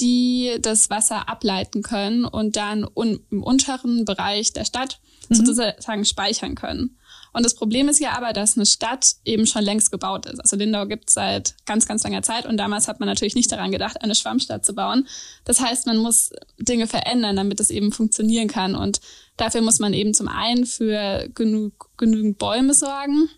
die 0.00 0.56
das 0.60 0.90
Wasser 0.90 1.28
ableiten 1.28 1.82
können 1.82 2.24
und 2.24 2.56
dann 2.56 2.84
un 2.84 3.20
im 3.30 3.42
unteren 3.42 4.04
Bereich 4.04 4.52
der 4.52 4.64
Stadt 4.64 5.00
mhm. 5.28 5.34
sozusagen 5.36 6.04
speichern 6.04 6.54
können. 6.54 6.98
Und 7.34 7.44
das 7.44 7.54
Problem 7.54 7.88
ist 7.88 7.98
ja 7.98 8.12
aber, 8.12 8.32
dass 8.32 8.56
eine 8.56 8.64
Stadt 8.64 9.16
eben 9.24 9.46
schon 9.46 9.62
längst 9.62 9.90
gebaut 9.90 10.24
ist. 10.26 10.38
Also 10.38 10.56
Lindau 10.56 10.86
gibt 10.86 11.08
es 11.08 11.14
seit 11.14 11.54
ganz, 11.66 11.86
ganz 11.86 12.04
langer 12.04 12.22
Zeit 12.22 12.46
und 12.46 12.56
damals 12.56 12.86
hat 12.86 13.00
man 13.00 13.08
natürlich 13.08 13.34
nicht 13.34 13.50
daran 13.50 13.72
gedacht, 13.72 14.02
eine 14.02 14.14
Schwammstadt 14.14 14.64
zu 14.64 14.72
bauen. 14.72 15.08
Das 15.44 15.60
heißt, 15.60 15.86
man 15.86 15.98
muss 15.98 16.30
Dinge 16.58 16.86
verändern, 16.86 17.34
damit 17.34 17.58
es 17.58 17.70
eben 17.70 17.90
funktionieren 17.90 18.46
kann. 18.46 18.76
Und 18.76 19.00
dafür 19.36 19.62
muss 19.62 19.80
man 19.80 19.92
eben 19.92 20.14
zum 20.14 20.28
einen 20.28 20.64
für 20.64 21.28
genug, 21.34 21.90
genügend 21.96 22.38
Bäume 22.38 22.72
sorgen, 22.72 23.28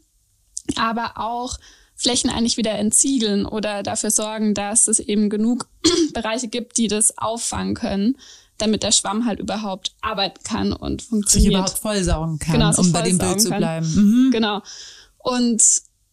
aber 0.76 1.14
auch 1.16 1.56
Flächen 1.94 2.28
eigentlich 2.28 2.58
wieder 2.58 2.72
entsiegeln 2.72 3.46
oder 3.46 3.82
dafür 3.82 4.10
sorgen, 4.10 4.52
dass 4.52 4.88
es 4.88 5.00
eben 5.00 5.30
genug 5.30 5.68
Bereiche 6.12 6.48
gibt, 6.48 6.76
die 6.76 6.88
das 6.88 7.16
auffangen 7.16 7.74
können 7.74 8.18
damit 8.58 8.82
der 8.82 8.92
Schwamm 8.92 9.26
halt 9.26 9.40
überhaupt 9.40 9.94
arbeiten 10.00 10.42
kann 10.44 10.72
und 10.72 11.02
funktioniert. 11.02 11.50
Sich 11.50 11.52
überhaupt 11.52 11.78
vollsaugen 11.78 12.38
kann, 12.38 12.54
genau, 12.54 12.72
um 12.76 12.92
bei 12.92 13.02
dem 13.02 13.18
Bild 13.18 13.40
zu 13.40 13.50
bleiben. 13.50 13.86
Mhm. 13.94 14.30
Genau. 14.30 14.62
Und 15.18 15.62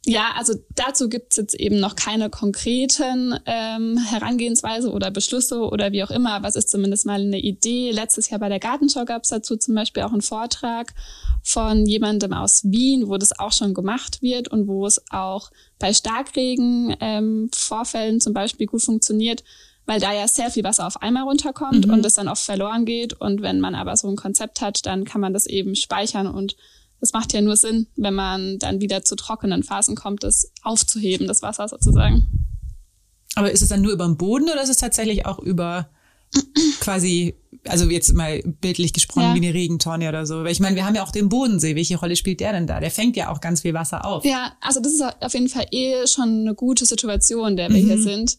ja, 0.06 0.32
also 0.36 0.54
dazu 0.76 1.08
gibt's 1.08 1.38
jetzt 1.38 1.54
eben 1.54 1.80
noch 1.80 1.96
keine 1.96 2.30
konkreten 2.30 3.40
ähm, 3.46 3.98
Herangehensweise 3.98 4.92
oder 4.92 5.12
Beschlüsse 5.12 5.62
oder 5.62 5.94
wie 5.94 6.04
auch 6.04 6.12
immer, 6.12 6.34
aber 6.34 6.50
es 6.50 6.58
ist 6.58 6.70
zumindest 6.70 7.06
mal 7.06 7.22
eine 7.22 7.40
Idee. 7.40 7.92
Letztes 7.92 8.30
Jahr 8.30 8.42
bei 8.42 8.50
der 8.50 8.60
Gartenschau 8.60 9.06
gab's 9.06 9.30
dazu 9.30 9.56
zum 9.56 9.76
Beispiel 9.76 10.04
auch 10.04 10.12
einen 10.12 10.22
Vortrag 10.22 10.94
von 11.42 11.86
jemandem 11.86 12.34
aus 12.34 12.66
Wien, 12.66 13.08
wo 13.08 13.18
das 13.18 13.40
auch 13.40 13.54
schon 13.54 13.74
gemacht 13.74 14.22
wird 14.22 14.50
und 14.50 14.68
wo 14.68 14.86
es 14.86 15.02
auch 15.10 15.52
bei 15.80 15.94
Starkregen 15.94 16.98
ähm, 17.00 17.50
Vorfällen 17.56 18.20
zum 18.20 18.34
Beispiel 18.34 18.68
gut 18.68 18.82
funktioniert, 18.82 19.44
weil 19.86 20.00
da 20.00 20.14
ja 20.14 20.28
sehr 20.28 20.50
viel 20.50 20.64
Wasser 20.64 20.88
auf 20.88 21.02
einmal 21.02 21.24
runterkommt 21.24 21.88
mhm. 21.88 21.94
und 21.94 22.06
es 22.06 22.16
dann 22.16 22.28
oft 22.28 22.44
verloren 22.44 22.86
geht. 22.86 23.14
Und 23.14 23.42
wenn 23.42 23.60
man 23.60 23.76
aber 23.76 23.96
so 23.98 24.08
ein 24.08 24.16
Konzept 24.16 24.62
hat, 24.62 24.86
dann 24.86 25.04
kann 25.06 25.22
man 25.22 25.34
das 25.34 25.46
eben 25.46 25.76
speichern 25.76 26.28
und 26.28 26.56
das 27.00 27.12
macht 27.12 27.34
ja 27.34 27.42
nur 27.42 27.58
Sinn, 27.58 27.88
wenn 27.98 28.14
man 28.14 28.60
dann 28.60 28.80
wieder 28.80 29.04
zu 29.04 29.18
trockenen 29.18 29.64
Phasen 29.64 29.96
kommt, 29.96 30.24
das 30.24 30.54
aufzuheben, 30.62 31.28
das 31.28 31.42
Wasser 31.42 31.68
sozusagen. 31.68 32.28
Aber 33.36 33.52
ist 33.52 33.62
es 33.62 33.68
dann 33.68 33.82
nur 33.82 33.92
über 33.92 34.06
den 34.06 34.16
Boden 34.16 34.46
oder 34.46 34.64
ist 34.64 34.70
es 34.70 34.78
tatsächlich 34.78 35.26
auch 35.26 35.40
über 35.40 35.90
quasi 36.80 37.36
also 37.68 37.90
jetzt 37.90 38.14
mal 38.14 38.42
bildlich 38.44 38.94
gesprochen, 38.94 39.36
ja. 39.36 39.36
wie 39.36 39.46
eine 39.46 39.54
Regentonne 39.54 40.10
oder 40.10 40.26
so. 40.26 40.44
Weil 40.44 40.52
ich 40.52 40.60
meine, 40.60 40.76
wir 40.76 40.86
haben 40.86 40.96
ja 40.96 41.04
auch 41.04 41.12
den 41.12 41.30
Bodensee. 41.30 41.76
Welche 41.76 41.98
Rolle 41.98 42.16
spielt 42.16 42.40
der 42.40 42.54
denn 42.54 42.68
da? 42.68 42.80
Der 42.80 42.92
fängt 42.92 43.16
ja 43.16 43.30
auch 43.30 43.42
ganz 43.42 43.62
viel 43.62 43.74
Wasser 43.74 44.06
auf. 44.06 44.26
Ja, 44.26 44.54
also 44.62 44.80
das 44.80 44.94
ist 44.94 45.02
auf 45.02 45.34
jeden 45.34 45.50
Fall 45.50 45.68
eh 45.72 46.08
schon 46.08 46.42
eine 46.42 46.56
gute 46.56 46.86
Situation, 46.86 47.56
der 47.56 47.70
wir 47.70 47.82
mhm. 47.82 47.88
hier 47.88 48.02
sind. 48.02 48.38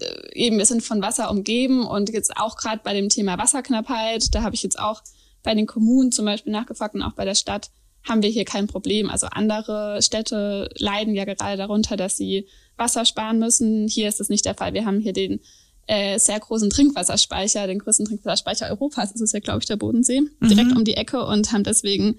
Äh, 0.00 0.34
eben, 0.34 0.58
wir 0.58 0.66
sind 0.66 0.82
von 0.82 1.02
Wasser 1.02 1.30
umgeben 1.30 1.86
und 1.86 2.10
jetzt 2.10 2.36
auch 2.36 2.56
gerade 2.56 2.80
bei 2.82 2.94
dem 2.94 3.08
Thema 3.08 3.38
Wasserknappheit, 3.38 4.34
da 4.34 4.42
habe 4.42 4.54
ich 4.54 4.62
jetzt 4.62 4.78
auch 4.78 5.02
bei 5.42 5.54
den 5.54 5.66
Kommunen 5.66 6.12
zum 6.12 6.24
Beispiel 6.24 6.52
nachgefragt 6.52 6.94
und 6.94 7.02
auch 7.02 7.14
bei 7.14 7.24
der 7.24 7.34
Stadt, 7.34 7.70
haben 8.08 8.22
wir 8.22 8.30
hier 8.30 8.44
kein 8.44 8.66
Problem. 8.66 9.10
Also 9.10 9.28
andere 9.28 10.00
Städte 10.02 10.68
leiden 10.76 11.14
ja 11.14 11.24
gerade 11.24 11.56
darunter, 11.56 11.96
dass 11.96 12.16
sie 12.16 12.48
Wasser 12.76 13.04
sparen 13.04 13.38
müssen. 13.38 13.86
Hier 13.86 14.08
ist 14.08 14.18
das 14.18 14.28
nicht 14.28 14.44
der 14.44 14.54
Fall. 14.54 14.74
Wir 14.74 14.84
haben 14.84 14.98
hier 15.00 15.12
den 15.12 15.40
äh, 15.86 16.18
sehr 16.18 16.38
großen 16.38 16.70
Trinkwasserspeicher, 16.70 17.66
den 17.66 17.78
größten 17.78 18.06
Trinkwasserspeicher 18.06 18.68
Europas. 18.68 19.12
Das 19.12 19.20
ist 19.20 19.34
ja, 19.34 19.40
glaube 19.40 19.60
ich, 19.60 19.66
der 19.66 19.76
Bodensee, 19.76 20.20
mhm. 20.20 20.48
direkt 20.48 20.72
um 20.72 20.84
die 20.84 20.94
Ecke 20.94 21.24
und 21.24 21.52
haben 21.52 21.64
deswegen, 21.64 22.18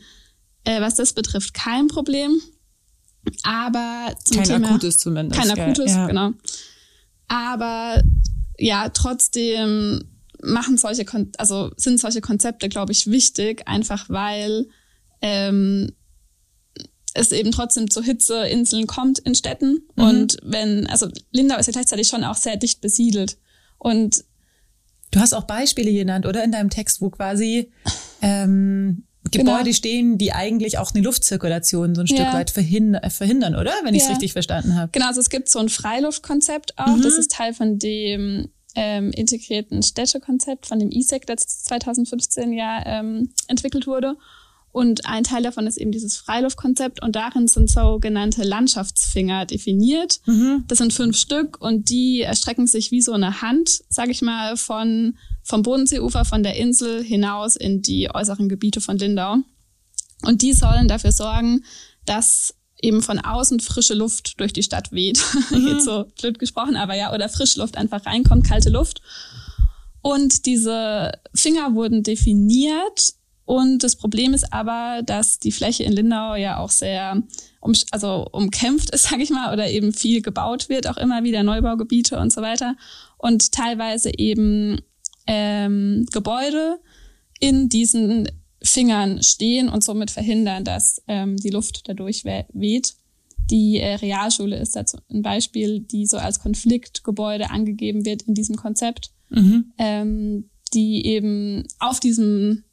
äh, 0.63 0.81
was 0.81 0.95
das 0.95 1.13
betrifft, 1.13 1.53
kein 1.53 1.87
Problem. 1.87 2.41
Aber 3.43 4.13
zum 4.23 4.37
kein 4.37 4.47
Thema, 4.47 4.67
akutes 4.67 4.97
zumindest. 4.97 5.41
Kein 5.41 5.57
akutes, 5.57 5.91
ja. 5.91 6.07
genau. 6.07 6.31
Aber 7.33 8.03
ja, 8.59 8.89
trotzdem 8.89 10.03
machen 10.43 10.77
solche, 10.77 11.05
also 11.39 11.71
sind 11.77 11.99
solche 11.99 12.21
Konzepte, 12.21 12.69
glaube 12.69 12.91
ich, 12.91 13.07
wichtig, 13.07 13.67
einfach 13.67 14.07
weil 14.09 14.67
ähm, 15.21 15.93
es 17.15 17.31
eben 17.31 17.51
trotzdem 17.51 17.89
zu 17.89 18.03
Hitzeinseln 18.03 18.85
kommt 18.85 19.17
in 19.19 19.33
Städten. 19.33 19.87
Mhm. 19.95 20.03
Und 20.03 20.37
wenn, 20.43 20.85
also 20.87 21.07
Lindau 21.31 21.57
ist 21.57 21.65
ja 21.65 21.73
gleichzeitig 21.73 22.07
schon 22.07 22.23
auch 22.23 22.35
sehr 22.35 22.57
dicht 22.57 22.81
besiedelt. 22.81 23.37
Und 23.79 24.23
du 25.09 25.19
hast 25.19 25.33
auch 25.33 25.45
Beispiele 25.45 25.91
genannt, 25.91 26.27
oder 26.27 26.43
in 26.43 26.51
deinem 26.51 26.69
Text, 26.69 27.01
wo 27.01 27.09
quasi 27.09 27.71
ähm, 28.21 29.05
Gebäude 29.31 29.63
genau. 29.63 29.73
stehen, 29.73 30.17
die 30.17 30.33
eigentlich 30.33 30.77
auch 30.77 30.93
eine 30.93 31.03
Luftzirkulation 31.03 31.95
so 31.95 32.01
ein 32.01 32.07
Stück 32.07 32.19
ja. 32.19 32.33
weit 32.33 32.49
verhindern, 32.49 33.09
verhindern, 33.09 33.55
oder? 33.55 33.71
Wenn 33.83 33.95
ich 33.95 34.03
es 34.03 34.09
richtig 34.09 34.33
verstanden 34.33 34.75
habe. 34.75 34.91
Genau, 34.91 35.07
also 35.07 35.21
es 35.21 35.29
gibt 35.29 35.49
so 35.49 35.59
ein 35.59 35.69
Freiluftkonzept 35.69 36.77
auch. 36.77 36.97
Mhm. 36.97 37.01
Das 37.01 37.13
ist 37.13 37.31
Teil 37.31 37.53
von 37.53 37.79
dem 37.79 38.49
ähm, 38.75 39.11
integrierten 39.11 39.81
Städtekonzept 39.83 40.65
von 40.65 40.79
dem 40.79 40.91
ISEC, 40.91 41.25
das 41.25 41.63
2015 41.63 42.53
ja 42.53 42.83
ähm, 42.85 43.29
entwickelt 43.47 43.87
wurde. 43.87 44.17
Und 44.73 45.05
ein 45.05 45.23
Teil 45.23 45.43
davon 45.43 45.67
ist 45.67 45.77
eben 45.77 45.91
dieses 45.91 46.17
Freiluftkonzept 46.17 47.03
und 47.03 47.15
darin 47.15 47.47
sind 47.47 47.69
sogenannte 47.69 48.41
Landschaftsfinger 48.43 49.45
definiert. 49.45 50.19
Mhm. 50.25 50.63
Das 50.67 50.79
sind 50.79 50.91
fünf 50.91 51.15
Stück 51.15 51.61
und 51.61 51.89
die 51.89 52.21
erstrecken 52.21 52.65
sich 52.65 52.89
wie 52.89 53.01
so 53.01 53.13
eine 53.13 53.43
Hand, 53.43 53.83
sage 53.87 54.09
ich 54.09 54.23
mal, 54.23 54.57
von 54.57 55.15
vom 55.43 55.61
Bodenseeufer 55.61 56.25
von 56.25 56.41
der 56.41 56.55
Insel 56.55 57.03
hinaus 57.03 57.55
in 57.55 57.83
die 57.83 58.09
äußeren 58.11 58.49
Gebiete 58.49 58.81
von 58.81 58.97
Lindau. 58.97 59.37
Und 60.23 60.41
die 60.41 60.53
sollen 60.53 60.87
dafür 60.87 61.11
sorgen, 61.11 61.63
dass 62.07 62.55
eben 62.81 63.03
von 63.03 63.19
außen 63.19 63.59
frische 63.59 63.93
Luft 63.93 64.39
durch 64.39 64.53
die 64.53 64.63
Stadt 64.63 64.91
weht. 64.91 65.23
Mhm. 65.51 65.67
Jetzt 65.67 65.85
so 65.85 66.05
blöd 66.19 66.39
gesprochen, 66.39 66.75
aber 66.75 66.95
ja, 66.95 67.13
oder 67.13 67.29
frische 67.29 67.59
Luft 67.59 67.77
einfach 67.77 68.07
reinkommt, 68.07 68.47
kalte 68.47 68.71
Luft. 68.71 69.03
Und 70.01 70.47
diese 70.47 71.11
Finger 71.35 71.75
wurden 71.75 72.01
definiert 72.01 73.13
und 73.45 73.83
das 73.83 73.95
Problem 73.95 74.33
ist 74.33 74.53
aber, 74.53 75.01
dass 75.05 75.39
die 75.39 75.51
Fläche 75.51 75.83
in 75.83 75.93
Lindau 75.93 76.35
ja 76.35 76.59
auch 76.59 76.69
sehr 76.69 77.21
um, 77.59 77.73
also 77.91 78.27
umkämpft 78.31 78.91
ist, 78.91 79.03
sage 79.09 79.23
ich 79.23 79.29
mal, 79.29 79.53
oder 79.53 79.69
eben 79.69 79.93
viel 79.93 80.21
gebaut 80.21 80.69
wird, 80.69 80.87
auch 80.87 80.97
immer 80.97 81.23
wieder 81.23 81.43
Neubaugebiete 81.43 82.17
und 82.19 82.31
so 82.31 82.41
weiter. 82.41 82.75
Und 83.17 83.51
teilweise 83.51 84.11
eben 84.17 84.81
ähm, 85.27 86.05
Gebäude 86.11 86.79
in 87.39 87.69
diesen 87.69 88.29
Fingern 88.61 89.21
stehen 89.21 89.67
und 89.67 89.83
somit 89.83 90.11
verhindern, 90.11 90.63
dass 90.63 91.01
ähm, 91.07 91.35
die 91.37 91.49
Luft 91.49 91.89
dadurch 91.89 92.23
weht. 92.23 92.95
Die 93.51 93.77
äh, 93.77 93.95
Realschule 93.95 94.57
ist 94.57 94.75
dazu 94.77 94.99
ein 95.11 95.21
Beispiel, 95.21 95.81
die 95.81 96.05
so 96.05 96.17
als 96.17 96.39
Konfliktgebäude 96.39 97.49
angegeben 97.49 98.05
wird 98.05 98.21
in 98.21 98.33
diesem 98.33 98.55
Konzept, 98.55 99.11
mhm. 99.29 99.73
ähm, 99.77 100.49
die 100.73 101.05
eben 101.05 101.65
auf 101.79 101.99
diesem 101.99 102.63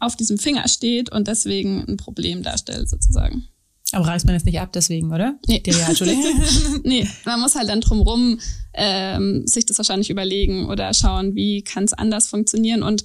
auf 0.00 0.16
diesem 0.16 0.38
Finger 0.38 0.66
steht 0.68 1.12
und 1.12 1.28
deswegen 1.28 1.84
ein 1.86 1.96
Problem 1.96 2.42
darstellt 2.42 2.88
sozusagen. 2.88 3.44
Aber 3.92 4.06
reißt 4.06 4.26
man 4.26 4.36
es 4.36 4.44
nicht 4.44 4.60
ab 4.60 4.72
deswegen, 4.72 5.12
oder? 5.12 5.38
Nee. 5.46 5.60
Die 5.60 5.72
nee, 6.84 7.08
man 7.24 7.40
muss 7.40 7.56
halt 7.56 7.68
dann 7.68 7.80
drumrum 7.80 8.38
ähm, 8.72 9.46
sich 9.46 9.66
das 9.66 9.78
wahrscheinlich 9.78 10.10
überlegen 10.10 10.66
oder 10.66 10.94
schauen, 10.94 11.34
wie 11.34 11.62
kann 11.62 11.84
es 11.84 11.92
anders 11.92 12.28
funktionieren. 12.28 12.82
Und 12.82 13.02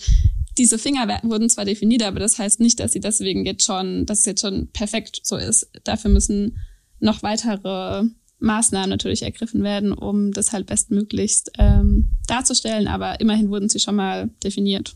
diese 0.57 0.77
Finger 0.77 1.07
wurden 1.23 1.49
zwar 1.49 1.65
definiert, 1.65 2.03
aber 2.03 2.19
das 2.19 2.37
heißt 2.37 2.59
nicht, 2.59 2.79
dass 2.79 2.93
sie 2.93 2.99
deswegen 2.99 3.45
jetzt 3.45 3.65
schon, 3.65 4.05
dass 4.05 4.19
es 4.19 4.25
jetzt 4.25 4.41
schon 4.41 4.67
perfekt 4.71 5.21
so 5.23 5.37
ist. 5.37 5.69
Dafür 5.83 6.11
müssen 6.11 6.57
noch 6.99 7.23
weitere 7.23 8.03
Maßnahmen 8.39 8.89
natürlich 8.89 9.23
ergriffen 9.23 9.63
werden, 9.63 9.91
um 9.91 10.31
das 10.31 10.53
halt 10.53 10.67
bestmöglichst 10.67 11.51
ähm, 11.57 12.11
darzustellen. 12.27 12.87
Aber 12.87 13.19
immerhin 13.19 13.49
wurden 13.49 13.69
sie 13.69 13.79
schon 13.79 13.95
mal 13.95 14.29
definiert. 14.43 14.95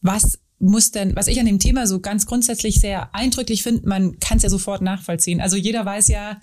Was 0.00 0.38
muss 0.58 0.90
denn, 0.90 1.14
was 1.14 1.28
ich 1.28 1.38
an 1.38 1.46
dem 1.46 1.58
Thema 1.58 1.86
so 1.86 2.00
ganz 2.00 2.26
grundsätzlich 2.26 2.80
sehr 2.80 3.14
eindrücklich 3.14 3.62
finde, 3.62 3.88
man 3.88 4.18
kann 4.18 4.38
es 4.38 4.42
ja 4.42 4.50
sofort 4.50 4.82
nachvollziehen. 4.82 5.40
Also 5.40 5.56
jeder 5.56 5.84
weiß 5.84 6.08
ja, 6.08 6.40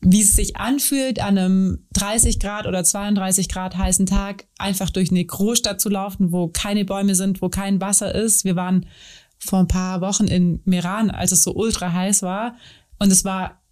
wie 0.00 0.20
es 0.20 0.34
sich 0.34 0.56
anfühlt, 0.56 1.20
an 1.20 1.38
einem 1.38 1.86
30 1.94 2.38
Grad 2.38 2.66
oder 2.66 2.84
32 2.84 3.48
Grad 3.48 3.76
heißen 3.76 4.06
Tag 4.06 4.46
einfach 4.58 4.90
durch 4.90 5.10
eine 5.10 5.24
Großstadt 5.24 5.80
zu 5.80 5.88
laufen, 5.88 6.32
wo 6.32 6.48
keine 6.48 6.84
Bäume 6.84 7.14
sind, 7.14 7.40
wo 7.40 7.48
kein 7.48 7.80
Wasser 7.80 8.14
ist. 8.14 8.44
Wir 8.44 8.56
waren 8.56 8.86
vor 9.38 9.60
ein 9.60 9.68
paar 9.68 10.00
Wochen 10.00 10.26
in 10.26 10.60
Meran, 10.64 11.10
als 11.10 11.32
es 11.32 11.42
so 11.42 11.54
ultra 11.54 11.92
heiß 11.92 12.22
war. 12.22 12.56
Und 12.98 13.12
es 13.12 13.24
war 13.24 13.62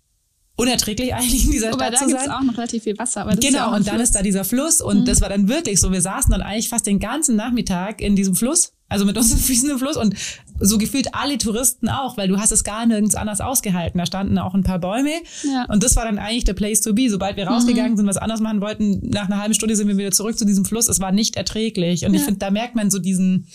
unerträglich 0.57 1.15
eigentlich 1.15 1.47
in 1.47 1.51
dieser 1.51 1.73
aber 1.73 1.87
Stadt 1.87 1.95
da 1.95 1.99
zu 1.99 2.05
sein. 2.05 2.11
gibt 2.11 2.23
es 2.23 2.31
auch 2.31 2.43
noch 2.43 2.57
relativ 2.57 2.83
viel 2.85 2.99
Wasser. 2.99 3.23
Aber 3.23 3.33
genau, 3.33 3.47
ist 3.47 3.55
ja 3.55 3.77
und 3.77 3.87
dann 3.87 4.01
ist 4.01 4.15
da 4.15 4.23
dieser 4.23 4.45
Fluss 4.45 4.81
und 4.81 5.01
mhm. 5.01 5.05
das 5.05 5.21
war 5.21 5.29
dann 5.29 5.49
wirklich 5.49 5.81
so. 5.81 5.93
Wir 5.93 6.03
saßen 6.03 6.31
dann 6.31 6.43
eigentlich 6.43 6.69
fast 6.69 6.87
den 6.87 7.01
ganzen 7.01 7.37
Nachmittag 7.37 8.01
in 8.01 8.17
diesem 8.17 8.35
Fluss, 8.35 8.74
also 8.89 9.05
mit 9.05 9.17
unseren 9.17 9.39
Füßen 9.39 9.71
im 9.71 9.79
Fluss 9.79 9.97
und 9.97 10.15
so 10.61 10.79
gefühlt 10.79 11.15
alle 11.15 11.39
Touristen 11.39 11.89
auch, 11.89 12.17
weil 12.17 12.29
du 12.29 12.39
hast 12.39 12.53
es 12.53 12.65
gar 12.65 12.87
nirgends 12.87 13.15
anders 13.15 13.41
ausgehalten. 13.41 13.99
Da 13.99 14.07
standen 14.07 14.39
auch 14.39 14.55
ein 14.55 14.63
paar 14.63 14.79
Bäume 14.79 15.11
ja. 15.43 15.67
und 15.69 15.83
das 15.83 15.97
war 15.97 16.05
dann 16.05 16.19
eigentlich 16.19 16.45
der 16.45 16.55
Place 16.55 16.81
to 16.81 16.95
be. 16.95 17.11
Sobald 17.11 17.37
wir 17.37 17.47
rausgegangen 17.47 17.93
mhm. 17.93 17.97
sind, 17.97 18.07
was 18.07 18.17
anders 18.17 18.41
machen 18.41 18.61
wollten, 18.61 19.01
nach 19.09 19.27
einer 19.27 19.41
halben 19.41 19.55
Stunde 19.55 19.75
sind 19.75 19.89
wir 19.89 19.97
wieder 19.97 20.13
zurück 20.13 20.39
zu 20.39 20.45
diesem 20.45 20.65
Fluss. 20.65 20.89
Es 20.89 21.01
war 21.01 21.13
nicht 21.13 21.37
erträglich 21.37 22.05
und 22.05 22.15
ja. 22.15 22.21
ich 22.21 22.25
finde, 22.25 22.39
da 22.39 22.51
merkt 22.51 22.77
man 22.77 22.91
so 22.91 22.99
diesen 22.99 23.47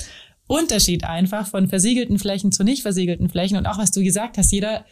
Unterschied 0.48 1.04
einfach 1.04 1.48
von 1.48 1.68
versiegelten 1.68 2.18
Flächen 2.18 2.52
zu 2.52 2.64
nicht 2.64 2.82
versiegelten 2.82 3.30
Flächen 3.30 3.58
und 3.58 3.68
auch 3.68 3.78
was 3.78 3.92
du 3.92 4.04
gesagt 4.04 4.38
hast, 4.38 4.52
jeder 4.52 4.84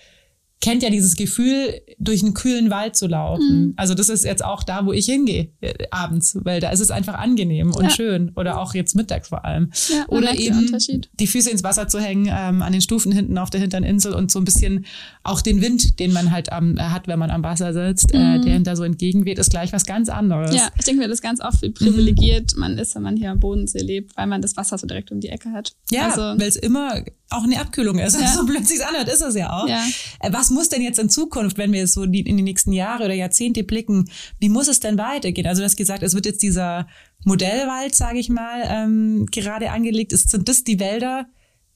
kennt 0.60 0.82
ja 0.82 0.90
dieses 0.90 1.16
Gefühl, 1.16 1.82
durch 2.00 2.24
einen 2.24 2.34
kühlen 2.34 2.70
Wald 2.70 2.96
zu 2.96 3.08
laufen. 3.08 3.68
Mhm. 3.68 3.74
Also 3.76 3.94
das 3.94 4.10
ist 4.10 4.26
jetzt 4.26 4.44
auch 4.44 4.64
da, 4.64 4.86
wo 4.86 4.94
ich 4.94 5.06
hingehe 5.06 5.50
äh, 5.62 5.74
abends, 5.92 6.38
weil 6.44 6.60
da 6.60 6.70
ist 6.70 6.80
es 6.80 6.90
einfach 6.90 7.16
angenehm 7.16 7.72
und 7.74 7.84
ja. 7.84 7.90
schön. 7.90 8.32
Oder 8.36 8.60
auch 8.60 8.74
jetzt 8.74 8.96
mittags 8.96 9.30
vor 9.30 9.46
allem. 9.46 9.72
Ja, 9.90 10.06
Oder 10.08 10.38
eben 10.38 10.76
die 11.20 11.28
Füße 11.28 11.50
ins 11.50 11.64
Wasser 11.64 11.88
zu 11.88 12.00
hängen, 12.00 12.28
ähm, 12.32 12.62
an 12.62 12.72
den 12.72 12.82
Stufen 12.82 13.12
hinten 13.12 13.38
auf 13.38 13.50
der 13.50 13.62
hinteren 13.62 13.84
Insel 13.84 14.14
und 14.14 14.32
so 14.32 14.40
ein 14.40 14.46
bisschen 14.46 14.86
auch 15.24 15.42
den 15.42 15.62
Wind, 15.62 16.00
den 16.00 16.12
man 16.12 16.32
halt 16.32 16.52
am, 16.52 16.78
äh, 16.78 16.82
hat, 16.82 17.08
wenn 17.08 17.20
man 17.20 17.30
am 17.30 17.44
Wasser 17.44 17.74
sitzt, 17.74 18.14
äh, 18.14 18.18
mhm. 18.18 18.42
äh, 18.42 18.46
der 18.46 18.56
ihm 18.56 18.64
da 18.64 18.76
so 18.76 18.84
entgegenweht, 18.84 19.38
ist 19.38 19.52
gleich 19.52 19.74
was 19.74 19.86
ganz 19.86 20.10
anderes. 20.10 20.56
Ja, 20.56 20.70
ich 20.78 20.86
denke 20.86 21.02
mir, 21.02 21.08
das 21.08 21.20
ist 21.20 21.24
ganz 21.24 21.40
oft, 21.40 21.62
wie 21.62 21.70
privilegiert 21.70 22.54
mhm. 22.56 22.60
man 22.60 22.78
ist, 22.78 22.96
wenn 22.96 23.04
man 23.04 23.16
hier 23.16 23.32
am 23.32 23.40
Bodensee 23.40 23.80
lebt, 23.80 24.18
weil 24.18 24.26
man 24.26 24.42
das 24.42 24.58
Wasser 24.58 24.78
so 24.78 24.88
direkt 24.88 25.12
um 25.12 25.20
die 25.20 25.30
Ecke 25.30 25.52
hat. 25.52 25.74
Ja, 25.92 26.08
also, 26.08 26.22
weil 26.22 26.48
es 26.48 26.56
immer 26.56 27.04
auch 27.30 27.44
eine 27.44 27.60
Abkühlung 27.60 28.00
ist. 28.00 28.20
Ja. 28.20 28.28
So 28.28 28.46
plötzlich 28.46 28.86
anhört, 28.86 29.10
ist 29.10 29.22
es 29.22 29.36
ja 29.36 29.52
auch. 29.52 29.68
Ja. 29.68 29.86
Äh, 30.20 30.32
was 30.32 30.50
muss 30.50 30.70
denn 30.70 30.82
jetzt 30.82 31.00
in 31.00 31.10
Zukunft, 31.10 31.58
wenn 31.58 31.72
wir 31.72 31.88
so 31.88 32.04
in 32.04 32.12
die 32.12 32.34
nächsten 32.34 32.72
Jahre 32.72 33.06
oder 33.06 33.14
Jahrzehnte 33.14 33.64
blicken, 33.64 34.10
wie 34.40 34.50
muss 34.50 34.68
es 34.68 34.80
denn 34.80 34.98
weitergehen? 34.98 35.48
Also 35.48 35.62
du 35.62 35.66
hast 35.66 35.76
gesagt, 35.76 36.04
es 36.04 36.14
wird 36.14 36.26
jetzt 36.26 36.42
dieser 36.42 36.88
Modellwald, 37.26 37.96
sage 37.96 38.20
ich 38.20 38.30
mal, 38.30 38.64
ähm, 38.66 39.26
gerade 39.32 39.72
angelegt. 39.72 40.14
Ist, 40.14 40.30
sind 40.30 40.48
das 40.48 40.64
die 40.64 40.80
Wälder, 40.80 41.28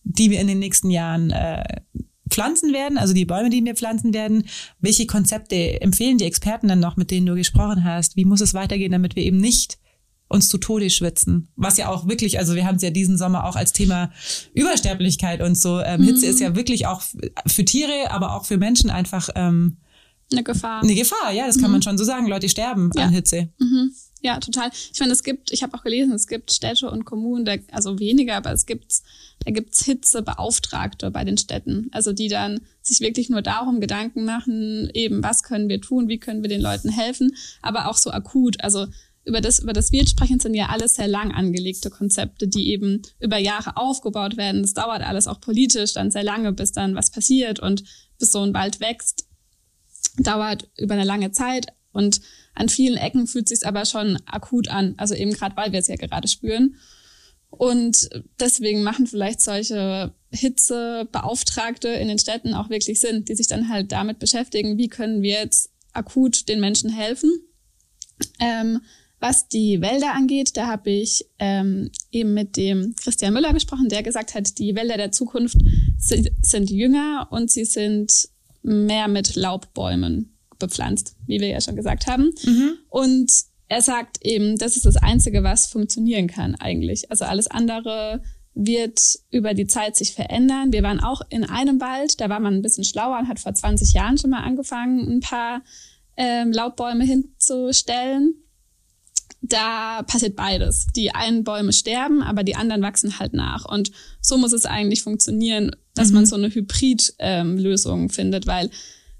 die 0.03 0.29
wir 0.29 0.39
in 0.39 0.47
den 0.47 0.59
nächsten 0.59 0.89
Jahren 0.89 1.31
äh, 1.31 1.63
pflanzen 2.29 2.71
werden, 2.73 2.97
also 2.97 3.13
die 3.13 3.25
Bäume, 3.25 3.49
die 3.49 3.63
wir 3.63 3.75
pflanzen 3.75 4.13
werden? 4.13 4.45
Welche 4.79 5.05
Konzepte 5.05 5.81
empfehlen 5.81 6.17
die 6.17 6.25
Experten 6.25 6.69
dann 6.69 6.79
noch, 6.79 6.95
mit 6.95 7.11
denen 7.11 7.25
du 7.25 7.35
gesprochen 7.35 7.83
hast? 7.83 8.15
Wie 8.15 8.25
muss 8.25 8.41
es 8.41 8.53
weitergehen, 8.53 8.91
damit 8.93 9.15
wir 9.15 9.23
eben 9.23 9.37
nicht 9.37 9.80
uns 10.31 10.49
zu 10.49 10.57
Tode 10.57 10.89
schwitzen. 10.89 11.49
Was 11.55 11.77
ja 11.77 11.89
auch 11.89 12.07
wirklich, 12.07 12.39
also 12.39 12.55
wir 12.55 12.65
haben 12.65 12.75
es 12.75 12.81
ja 12.81 12.89
diesen 12.89 13.17
Sommer 13.17 13.45
auch 13.45 13.55
als 13.55 13.73
Thema 13.73 14.11
Übersterblichkeit 14.53 15.41
und 15.41 15.57
so. 15.57 15.79
Ähm, 15.79 16.01
mhm. 16.01 16.05
Hitze 16.05 16.25
ist 16.25 16.39
ja 16.39 16.55
wirklich 16.55 16.87
auch 16.87 17.01
für 17.47 17.65
Tiere, 17.65 18.11
aber 18.11 18.35
auch 18.35 18.45
für 18.45 18.57
Menschen 18.57 18.89
einfach 18.89 19.29
ähm, 19.35 19.77
eine 20.31 20.43
Gefahr. 20.43 20.81
Eine 20.81 20.95
Gefahr, 20.95 21.31
ja, 21.31 21.45
das 21.45 21.57
kann 21.57 21.67
mhm. 21.67 21.73
man 21.73 21.81
schon 21.81 21.97
so 21.97 22.03
sagen. 22.03 22.27
Leute 22.27 22.49
sterben 22.49 22.89
ja. 22.95 23.03
an 23.03 23.11
Hitze. 23.11 23.49
Mhm. 23.59 23.93
Ja, 24.23 24.39
total. 24.39 24.69
Ich 24.93 24.99
meine, 24.99 25.13
es 25.13 25.23
gibt, 25.23 25.51
ich 25.51 25.63
habe 25.63 25.75
auch 25.75 25.83
gelesen, 25.83 26.13
es 26.13 26.27
gibt 26.27 26.53
Städte 26.53 26.89
und 26.89 27.05
Kommunen, 27.05 27.43
da, 27.43 27.55
also 27.71 27.99
weniger, 27.99 28.35
aber 28.35 28.51
es 28.51 28.67
gibt, 28.67 29.01
da 29.43 29.51
gibt's 29.51 29.83
Hitzebeauftragte 29.83 31.09
bei 31.09 31.23
den 31.23 31.37
Städten. 31.37 31.89
Also 31.91 32.13
die 32.13 32.27
dann 32.27 32.61
sich 32.83 33.01
wirklich 33.01 33.29
nur 33.29 33.41
darum 33.41 33.81
Gedanken 33.81 34.23
machen, 34.23 34.91
eben 34.93 35.23
was 35.23 35.41
können 35.41 35.69
wir 35.69 35.81
tun, 35.81 36.07
wie 36.07 36.19
können 36.19 36.43
wir 36.43 36.49
den 36.49 36.61
Leuten 36.61 36.89
helfen, 36.89 37.35
aber 37.63 37.89
auch 37.89 37.97
so 37.97 38.11
akut. 38.11 38.63
Also 38.63 38.87
über 39.23 39.41
das, 39.41 39.59
über 39.59 39.73
das 39.73 39.91
wir 39.91 40.07
sprechen, 40.07 40.39
sind 40.39 40.55
ja 40.55 40.67
alles 40.67 40.95
sehr 40.95 41.07
lang 41.07 41.31
angelegte 41.31 41.89
Konzepte, 41.89 42.47
die 42.47 42.69
eben 42.69 43.01
über 43.19 43.37
Jahre 43.37 43.77
aufgebaut 43.77 44.37
werden. 44.37 44.61
Das 44.63 44.73
dauert 44.73 45.01
alles 45.03 45.27
auch 45.27 45.39
politisch 45.39 45.93
dann 45.93 46.11
sehr 46.11 46.23
lange, 46.23 46.53
bis 46.53 46.71
dann 46.71 46.95
was 46.95 47.11
passiert 47.11 47.59
und 47.59 47.83
bis 48.17 48.31
so 48.31 48.41
ein 48.41 48.53
Wald 48.53 48.79
wächst. 48.79 49.27
Dauert 50.17 50.69
über 50.77 50.95
eine 50.95 51.03
lange 51.03 51.31
Zeit 51.31 51.67
und 51.91 52.21
an 52.55 52.69
vielen 52.69 52.97
Ecken 52.97 53.27
fühlt 53.27 53.47
sich 53.47 53.65
aber 53.65 53.85
schon 53.85 54.17
akut 54.25 54.69
an. 54.69 54.95
Also 54.97 55.13
eben 55.13 55.31
gerade, 55.31 55.55
weil 55.55 55.71
wir 55.71 55.79
es 55.79 55.87
ja 55.87 55.95
gerade 55.95 56.27
spüren. 56.27 56.75
Und 57.49 58.09
deswegen 58.39 58.81
machen 58.81 59.07
vielleicht 59.07 59.41
solche 59.41 60.13
Hitzebeauftragte 60.31 61.89
in 61.89 62.07
den 62.07 62.19
Städten 62.19 62.53
auch 62.53 62.69
wirklich 62.69 62.99
Sinn, 62.99 63.25
die 63.25 63.35
sich 63.35 63.47
dann 63.47 63.69
halt 63.69 63.91
damit 63.91 64.19
beschäftigen, 64.19 64.77
wie 64.77 64.87
können 64.87 65.21
wir 65.21 65.33
jetzt 65.33 65.69
akut 65.93 66.47
den 66.47 66.61
Menschen 66.61 66.89
helfen. 66.89 67.29
Ähm, 68.39 68.81
was 69.21 69.47
die 69.47 69.81
Wälder 69.81 70.13
angeht, 70.13 70.57
da 70.57 70.67
habe 70.67 70.89
ich 70.89 71.25
ähm, 71.37 71.91
eben 72.11 72.33
mit 72.33 72.57
dem 72.57 72.95
Christian 72.95 73.33
Müller 73.33 73.53
gesprochen, 73.53 73.87
der 73.87 74.01
gesagt 74.01 74.33
hat, 74.33 74.57
die 74.57 74.75
Wälder 74.75 74.97
der 74.97 75.11
Zukunft 75.11 75.57
sind 75.97 76.69
jünger 76.71 77.27
und 77.29 77.51
sie 77.51 77.65
sind 77.65 78.29
mehr 78.63 79.07
mit 79.07 79.35
Laubbäumen 79.35 80.35
bepflanzt, 80.57 81.15
wie 81.27 81.39
wir 81.39 81.47
ja 81.47 81.61
schon 81.61 81.75
gesagt 81.75 82.07
haben. 82.07 82.33
Mhm. 82.43 82.73
Und 82.89 83.31
er 83.67 83.83
sagt 83.83 84.17
eben, 84.25 84.57
das 84.57 84.75
ist 84.75 84.85
das 84.85 84.97
Einzige, 84.97 85.43
was 85.43 85.67
funktionieren 85.67 86.27
kann 86.27 86.55
eigentlich. 86.55 87.11
Also 87.11 87.25
alles 87.25 87.47
andere 87.47 88.23
wird 88.53 88.99
über 89.29 89.53
die 89.53 89.67
Zeit 89.67 89.95
sich 89.95 90.13
verändern. 90.13 90.73
Wir 90.73 90.83
waren 90.83 90.99
auch 90.99 91.21
in 91.29 91.45
einem 91.45 91.79
Wald, 91.79 92.19
da 92.19 92.27
war 92.27 92.39
man 92.39 92.55
ein 92.55 92.61
bisschen 92.63 92.83
schlauer 92.83 93.19
und 93.19 93.27
hat 93.27 93.39
vor 93.39 93.53
20 93.53 93.93
Jahren 93.93 94.17
schon 94.17 94.31
mal 94.31 94.43
angefangen, 94.43 95.07
ein 95.09 95.19
paar 95.19 95.61
ähm, 96.17 96.51
Laubbäume 96.51 97.05
hinzustellen. 97.05 98.35
Da 99.41 100.03
passiert 100.03 100.35
beides. 100.35 100.87
Die 100.95 101.15
einen 101.15 101.43
Bäume 101.43 101.73
sterben, 101.73 102.21
aber 102.21 102.43
die 102.43 102.55
anderen 102.55 102.83
wachsen 102.83 103.17
halt 103.17 103.33
nach. 103.33 103.65
Und 103.65 103.91
so 104.21 104.37
muss 104.37 104.53
es 104.53 104.65
eigentlich 104.65 105.01
funktionieren, 105.01 105.75
dass 105.95 106.09
mhm. 106.09 106.15
man 106.15 106.25
so 106.27 106.35
eine 106.35 106.49
Hybrid-Lösung 106.49 108.01
ähm, 108.01 108.09
findet, 108.09 108.45
weil 108.45 108.69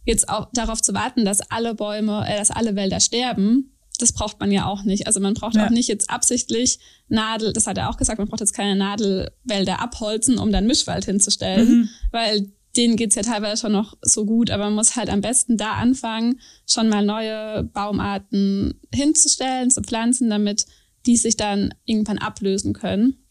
jetzt 0.05 0.29
auch 0.29 0.49
darauf 0.53 0.81
zu 0.81 0.93
warten, 0.93 1.25
dass 1.25 1.41
alle 1.51 1.73
Bäume, 1.73 2.25
äh, 2.27 2.37
dass 2.37 2.51
alle 2.51 2.75
Wälder 2.75 2.99
sterben, 2.99 3.71
das 3.99 4.13
braucht 4.13 4.39
man 4.39 4.51
ja 4.51 4.65
auch 4.65 4.83
nicht. 4.83 5.07
Also 5.07 5.19
man 5.19 5.33
braucht 5.33 5.55
ja. 5.55 5.65
auch 5.65 5.69
nicht 5.69 5.87
jetzt 5.87 6.09
absichtlich 6.09 6.79
Nadel, 7.07 7.53
das 7.53 7.67
hat 7.67 7.77
er 7.77 7.89
auch 7.89 7.97
gesagt, 7.97 8.19
man 8.19 8.27
braucht 8.27 8.39
jetzt 8.39 8.53
keine 8.53 8.75
Nadelwälder 8.75 9.79
abholzen, 9.79 10.37
um 10.37 10.51
dann 10.51 10.67
Mischwald 10.67 11.05
hinzustellen, 11.05 11.69
mhm. 11.69 11.89
weil 12.11 12.51
denen 12.75 12.95
geht's 12.95 13.15
ja 13.15 13.21
teilweise 13.21 13.61
schon 13.61 13.71
noch 13.73 13.97
so 14.01 14.25
gut, 14.25 14.49
aber 14.49 14.65
man 14.65 14.75
muss 14.75 14.95
halt 14.95 15.09
am 15.09 15.21
besten 15.21 15.57
da 15.57 15.73
anfangen, 15.73 16.39
schon 16.67 16.89
mal 16.89 17.05
neue 17.05 17.63
Baumarten 17.63 18.79
hinzustellen, 18.93 19.69
zu 19.69 19.81
pflanzen, 19.81 20.29
damit 20.29 20.65
die 21.05 21.17
sich 21.17 21.35
dann 21.35 21.73
irgendwann 21.85 22.17
ablösen 22.17 22.73
können. 22.73 23.25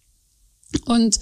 Und 0.84 1.18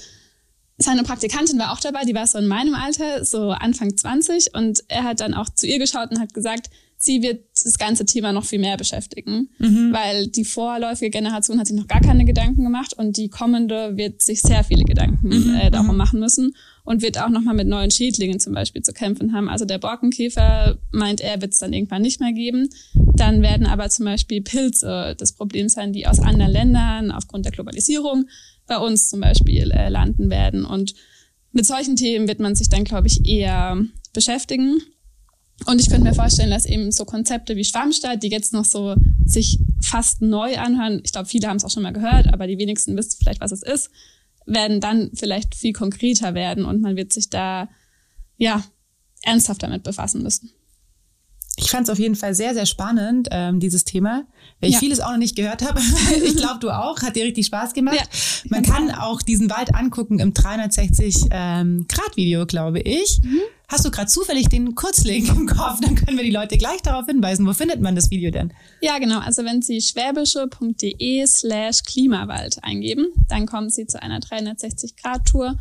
seine 0.78 1.02
Praktikantin 1.02 1.58
war 1.58 1.72
auch 1.72 1.80
dabei, 1.80 2.04
die 2.04 2.14
war 2.14 2.26
so 2.26 2.38
in 2.38 2.46
meinem 2.46 2.74
Alter, 2.74 3.24
so 3.24 3.50
Anfang 3.50 3.96
20 3.96 4.54
und 4.54 4.84
er 4.88 5.04
hat 5.04 5.20
dann 5.20 5.34
auch 5.34 5.48
zu 5.48 5.66
ihr 5.66 5.78
geschaut 5.78 6.10
und 6.10 6.20
hat 6.20 6.34
gesagt, 6.34 6.70
sie 7.00 7.22
wird 7.22 7.44
das 7.62 7.78
ganze 7.78 8.04
Thema 8.04 8.32
noch 8.32 8.44
viel 8.44 8.58
mehr 8.58 8.76
beschäftigen, 8.76 9.48
mhm. 9.58 9.92
weil 9.92 10.26
die 10.26 10.44
vorläufige 10.44 11.10
Generation 11.10 11.58
hat 11.58 11.68
sich 11.68 11.76
noch 11.76 11.86
gar 11.86 12.00
keine 12.00 12.24
Gedanken 12.24 12.64
gemacht 12.64 12.92
und 12.92 13.16
die 13.16 13.28
kommende 13.28 13.96
wird 13.96 14.20
sich 14.20 14.42
sehr 14.42 14.64
viele 14.64 14.82
Gedanken 14.82 15.28
mhm. 15.28 15.54
äh, 15.54 15.70
darum 15.70 15.92
mhm. 15.92 15.96
machen 15.96 16.18
müssen 16.18 16.54
und 16.84 17.00
wird 17.00 17.20
auch 17.20 17.28
nochmal 17.28 17.54
mit 17.54 17.68
neuen 17.68 17.92
Schädlingen 17.92 18.40
zum 18.40 18.52
Beispiel 18.52 18.82
zu 18.82 18.92
kämpfen 18.92 19.32
haben. 19.32 19.48
Also 19.48 19.64
der 19.64 19.78
Borkenkäfer 19.78 20.78
meint 20.90 21.20
er, 21.20 21.40
wird 21.40 21.52
es 21.52 21.58
dann 21.58 21.72
irgendwann 21.72 22.02
nicht 22.02 22.18
mehr 22.18 22.32
geben. 22.32 22.68
Dann 23.14 23.42
werden 23.42 23.66
aber 23.66 23.88
zum 23.90 24.04
Beispiel 24.04 24.42
Pilze 24.42 25.14
das 25.16 25.32
Problem 25.32 25.68
sein, 25.68 25.92
die 25.92 26.06
aus 26.06 26.18
anderen 26.18 26.52
Ländern 26.52 27.12
aufgrund 27.12 27.44
der 27.44 27.52
Globalisierung 27.52 28.26
bei 28.66 28.76
uns 28.76 29.08
zum 29.08 29.20
Beispiel 29.20 29.70
äh, 29.70 29.88
landen 29.88 30.30
werden. 30.30 30.64
Und 30.64 30.94
mit 31.52 31.64
solchen 31.64 31.94
Themen 31.94 32.26
wird 32.26 32.40
man 32.40 32.56
sich 32.56 32.68
dann, 32.68 32.84
glaube 32.84 33.06
ich, 33.06 33.24
eher 33.24 33.84
beschäftigen. 34.12 34.80
Und 35.66 35.80
ich 35.80 35.90
könnte 35.90 36.04
mir 36.04 36.14
vorstellen, 36.14 36.50
dass 36.50 36.66
eben 36.66 36.92
so 36.92 37.04
Konzepte 37.04 37.56
wie 37.56 37.64
Schwammstadt, 37.64 38.22
die 38.22 38.28
jetzt 38.28 38.52
noch 38.52 38.64
so 38.64 38.94
sich 39.24 39.58
fast 39.82 40.22
neu 40.22 40.56
anhören, 40.56 41.00
ich 41.04 41.12
glaube, 41.12 41.28
viele 41.28 41.48
haben 41.48 41.56
es 41.56 41.64
auch 41.64 41.70
schon 41.70 41.82
mal 41.82 41.92
gehört, 41.92 42.32
aber 42.32 42.46
die 42.46 42.58
wenigsten 42.58 42.96
wissen 42.96 43.16
vielleicht, 43.18 43.40
was 43.40 43.52
es 43.52 43.62
ist, 43.62 43.90
werden 44.46 44.80
dann 44.80 45.10
vielleicht 45.14 45.54
viel 45.54 45.72
konkreter 45.72 46.34
werden 46.34 46.64
und 46.64 46.80
man 46.80 46.96
wird 46.96 47.12
sich 47.12 47.28
da, 47.28 47.68
ja, 48.36 48.62
ernsthaft 49.22 49.62
damit 49.62 49.82
befassen 49.82 50.22
müssen. 50.22 50.50
Ich 51.60 51.70
fand 51.70 51.88
es 51.88 51.90
auf 51.90 51.98
jeden 51.98 52.14
Fall 52.14 52.36
sehr, 52.36 52.54
sehr 52.54 52.66
spannend, 52.66 53.28
ähm, 53.32 53.58
dieses 53.58 53.84
Thema, 53.84 54.24
weil 54.60 54.70
ich 54.70 54.74
ja. 54.74 54.78
vieles 54.78 55.00
auch 55.00 55.10
noch 55.10 55.18
nicht 55.18 55.34
gehört 55.34 55.66
habe. 55.66 55.80
ich 56.24 56.36
glaube, 56.36 56.60
du 56.60 56.70
auch. 56.70 57.02
Hat 57.02 57.16
dir 57.16 57.24
richtig 57.24 57.46
Spaß 57.46 57.74
gemacht. 57.74 57.96
Ja. 57.96 58.48
Man 58.48 58.62
kann 58.62 58.92
auch 58.92 59.22
diesen 59.22 59.50
Wald 59.50 59.74
angucken 59.74 60.20
im 60.20 60.32
360 60.32 61.26
ähm, 61.32 61.86
glaube 61.88 62.80
ich. 62.80 63.20
Mhm. 63.24 63.40
Hast 63.70 63.84
du 63.84 63.90
gerade 63.90 64.08
zufällig 64.08 64.48
den 64.48 64.74
Kurzlink 64.74 65.28
im 65.28 65.46
Kopf? 65.46 65.80
Dann 65.82 65.94
können 65.94 66.16
wir 66.16 66.24
die 66.24 66.30
Leute 66.30 66.56
gleich 66.56 66.80
darauf 66.80 67.04
hinweisen. 67.04 67.46
Wo 67.46 67.52
findet 67.52 67.82
man 67.82 67.94
das 67.94 68.10
Video 68.10 68.30
denn? 68.30 68.54
Ja, 68.80 68.98
genau. 68.98 69.20
Also 69.20 69.44
wenn 69.44 69.60
Sie 69.60 69.82
schwäbische.de 69.82 71.26
slash 71.26 71.82
Klimawald 71.82 72.64
eingeben, 72.64 73.08
dann 73.28 73.44
kommen 73.44 73.68
Sie 73.68 73.86
zu 73.86 74.02
einer 74.02 74.20
360 74.20 74.96
Grad 74.96 75.26
Tour 75.26 75.58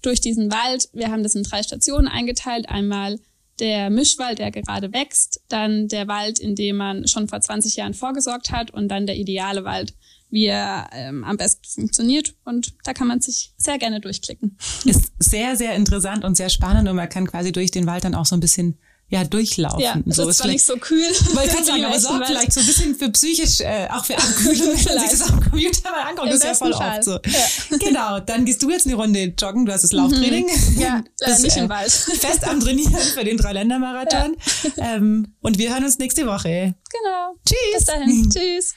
durch 0.00 0.20
diesen 0.20 0.52
Wald. 0.52 0.88
Wir 0.92 1.10
haben 1.10 1.24
das 1.24 1.34
in 1.34 1.42
drei 1.42 1.64
Stationen 1.64 2.06
eingeteilt. 2.06 2.68
Einmal 2.68 3.18
der 3.60 3.90
Mischwald, 3.90 4.38
der 4.38 4.50
gerade 4.50 4.92
wächst, 4.92 5.42
dann 5.48 5.88
der 5.88 6.08
Wald, 6.08 6.38
in 6.38 6.54
dem 6.54 6.76
man 6.76 7.06
schon 7.06 7.28
vor 7.28 7.40
20 7.40 7.76
Jahren 7.76 7.94
vorgesorgt 7.94 8.50
hat 8.50 8.70
und 8.70 8.88
dann 8.88 9.06
der 9.06 9.16
ideale 9.16 9.64
Wald, 9.64 9.94
wie 10.30 10.46
er 10.46 10.88
ähm, 10.92 11.22
am 11.24 11.36
besten 11.36 11.68
funktioniert. 11.68 12.34
Und 12.44 12.74
da 12.84 12.94
kann 12.94 13.06
man 13.06 13.20
sich 13.20 13.52
sehr 13.56 13.78
gerne 13.78 14.00
durchklicken. 14.00 14.56
Ist 14.84 15.12
sehr, 15.18 15.56
sehr 15.56 15.74
interessant 15.74 16.24
und 16.24 16.36
sehr 16.36 16.48
spannend 16.48 16.88
und 16.88 16.96
man 16.96 17.08
kann 17.08 17.26
quasi 17.26 17.52
durch 17.52 17.70
den 17.70 17.86
Wald 17.86 18.04
dann 18.04 18.14
auch 18.14 18.26
so 18.26 18.34
ein 18.34 18.40
bisschen 18.40 18.78
ja, 19.10 19.24
durchlaufen. 19.24 19.80
Ja, 19.80 19.98
das 20.04 20.16
so 20.16 20.28
ist 20.28 20.38
zwar 20.38 20.46
nicht 20.46 20.64
so 20.64 20.76
kühl. 20.76 21.10
Weil 21.34 21.48
ich 21.48 21.52
kann 21.52 21.64
sagen, 21.64 21.84
aber 21.84 21.98
sorgt 21.98 22.26
vielleicht 22.28 22.52
so 22.52 22.60
ein 22.60 22.66
bisschen 22.66 22.94
für 22.94 23.10
psychisch, 23.10 23.60
äh, 23.60 23.88
auch 23.90 24.04
für 24.04 24.16
Abkühlung, 24.16 24.68
wenn 24.84 24.94
man 24.94 25.08
sich 25.08 25.18
das 25.18 25.28
am 25.28 25.40
Computer 25.40 25.90
mal 25.90 26.02
anguckt. 26.08 26.28
das 26.28 26.36
ist 26.36 26.44
ja 26.44 26.54
voll 26.54 26.72
Fall. 26.72 26.98
oft 26.98 27.04
so. 27.04 27.12
Ja. 27.12 27.78
Genau, 27.80 28.20
dann 28.20 28.44
gehst 28.44 28.62
du 28.62 28.70
jetzt 28.70 28.86
eine 28.86 28.94
Runde 28.94 29.34
joggen, 29.36 29.66
du 29.66 29.72
hast 29.72 29.82
das 29.82 29.92
Lauftraining. 29.92 30.46
Mhm. 30.46 30.80
Ja, 30.80 31.02
das, 31.18 31.42
nicht 31.42 31.56
äh, 31.56 31.60
im 31.60 31.68
Wald. 31.68 31.90
Fest 31.90 32.46
am 32.46 32.60
Trainieren 32.60 32.94
für 32.94 33.24
den 33.24 33.36
Dreiländermarathon. 33.36 34.36
Ja. 34.76 34.94
Ähm, 34.94 35.34
und 35.40 35.58
wir 35.58 35.70
hören 35.70 35.84
uns 35.84 35.98
nächste 35.98 36.26
Woche. 36.26 36.74
Genau. 36.90 37.34
Tschüss. 37.44 37.58
Bis 37.74 37.84
dahin. 37.84 38.30
Tschüss. 38.30 38.74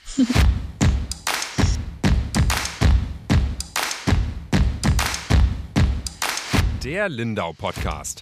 Der 6.84 7.08
Lindau 7.08 7.54
Podcast. 7.54 8.22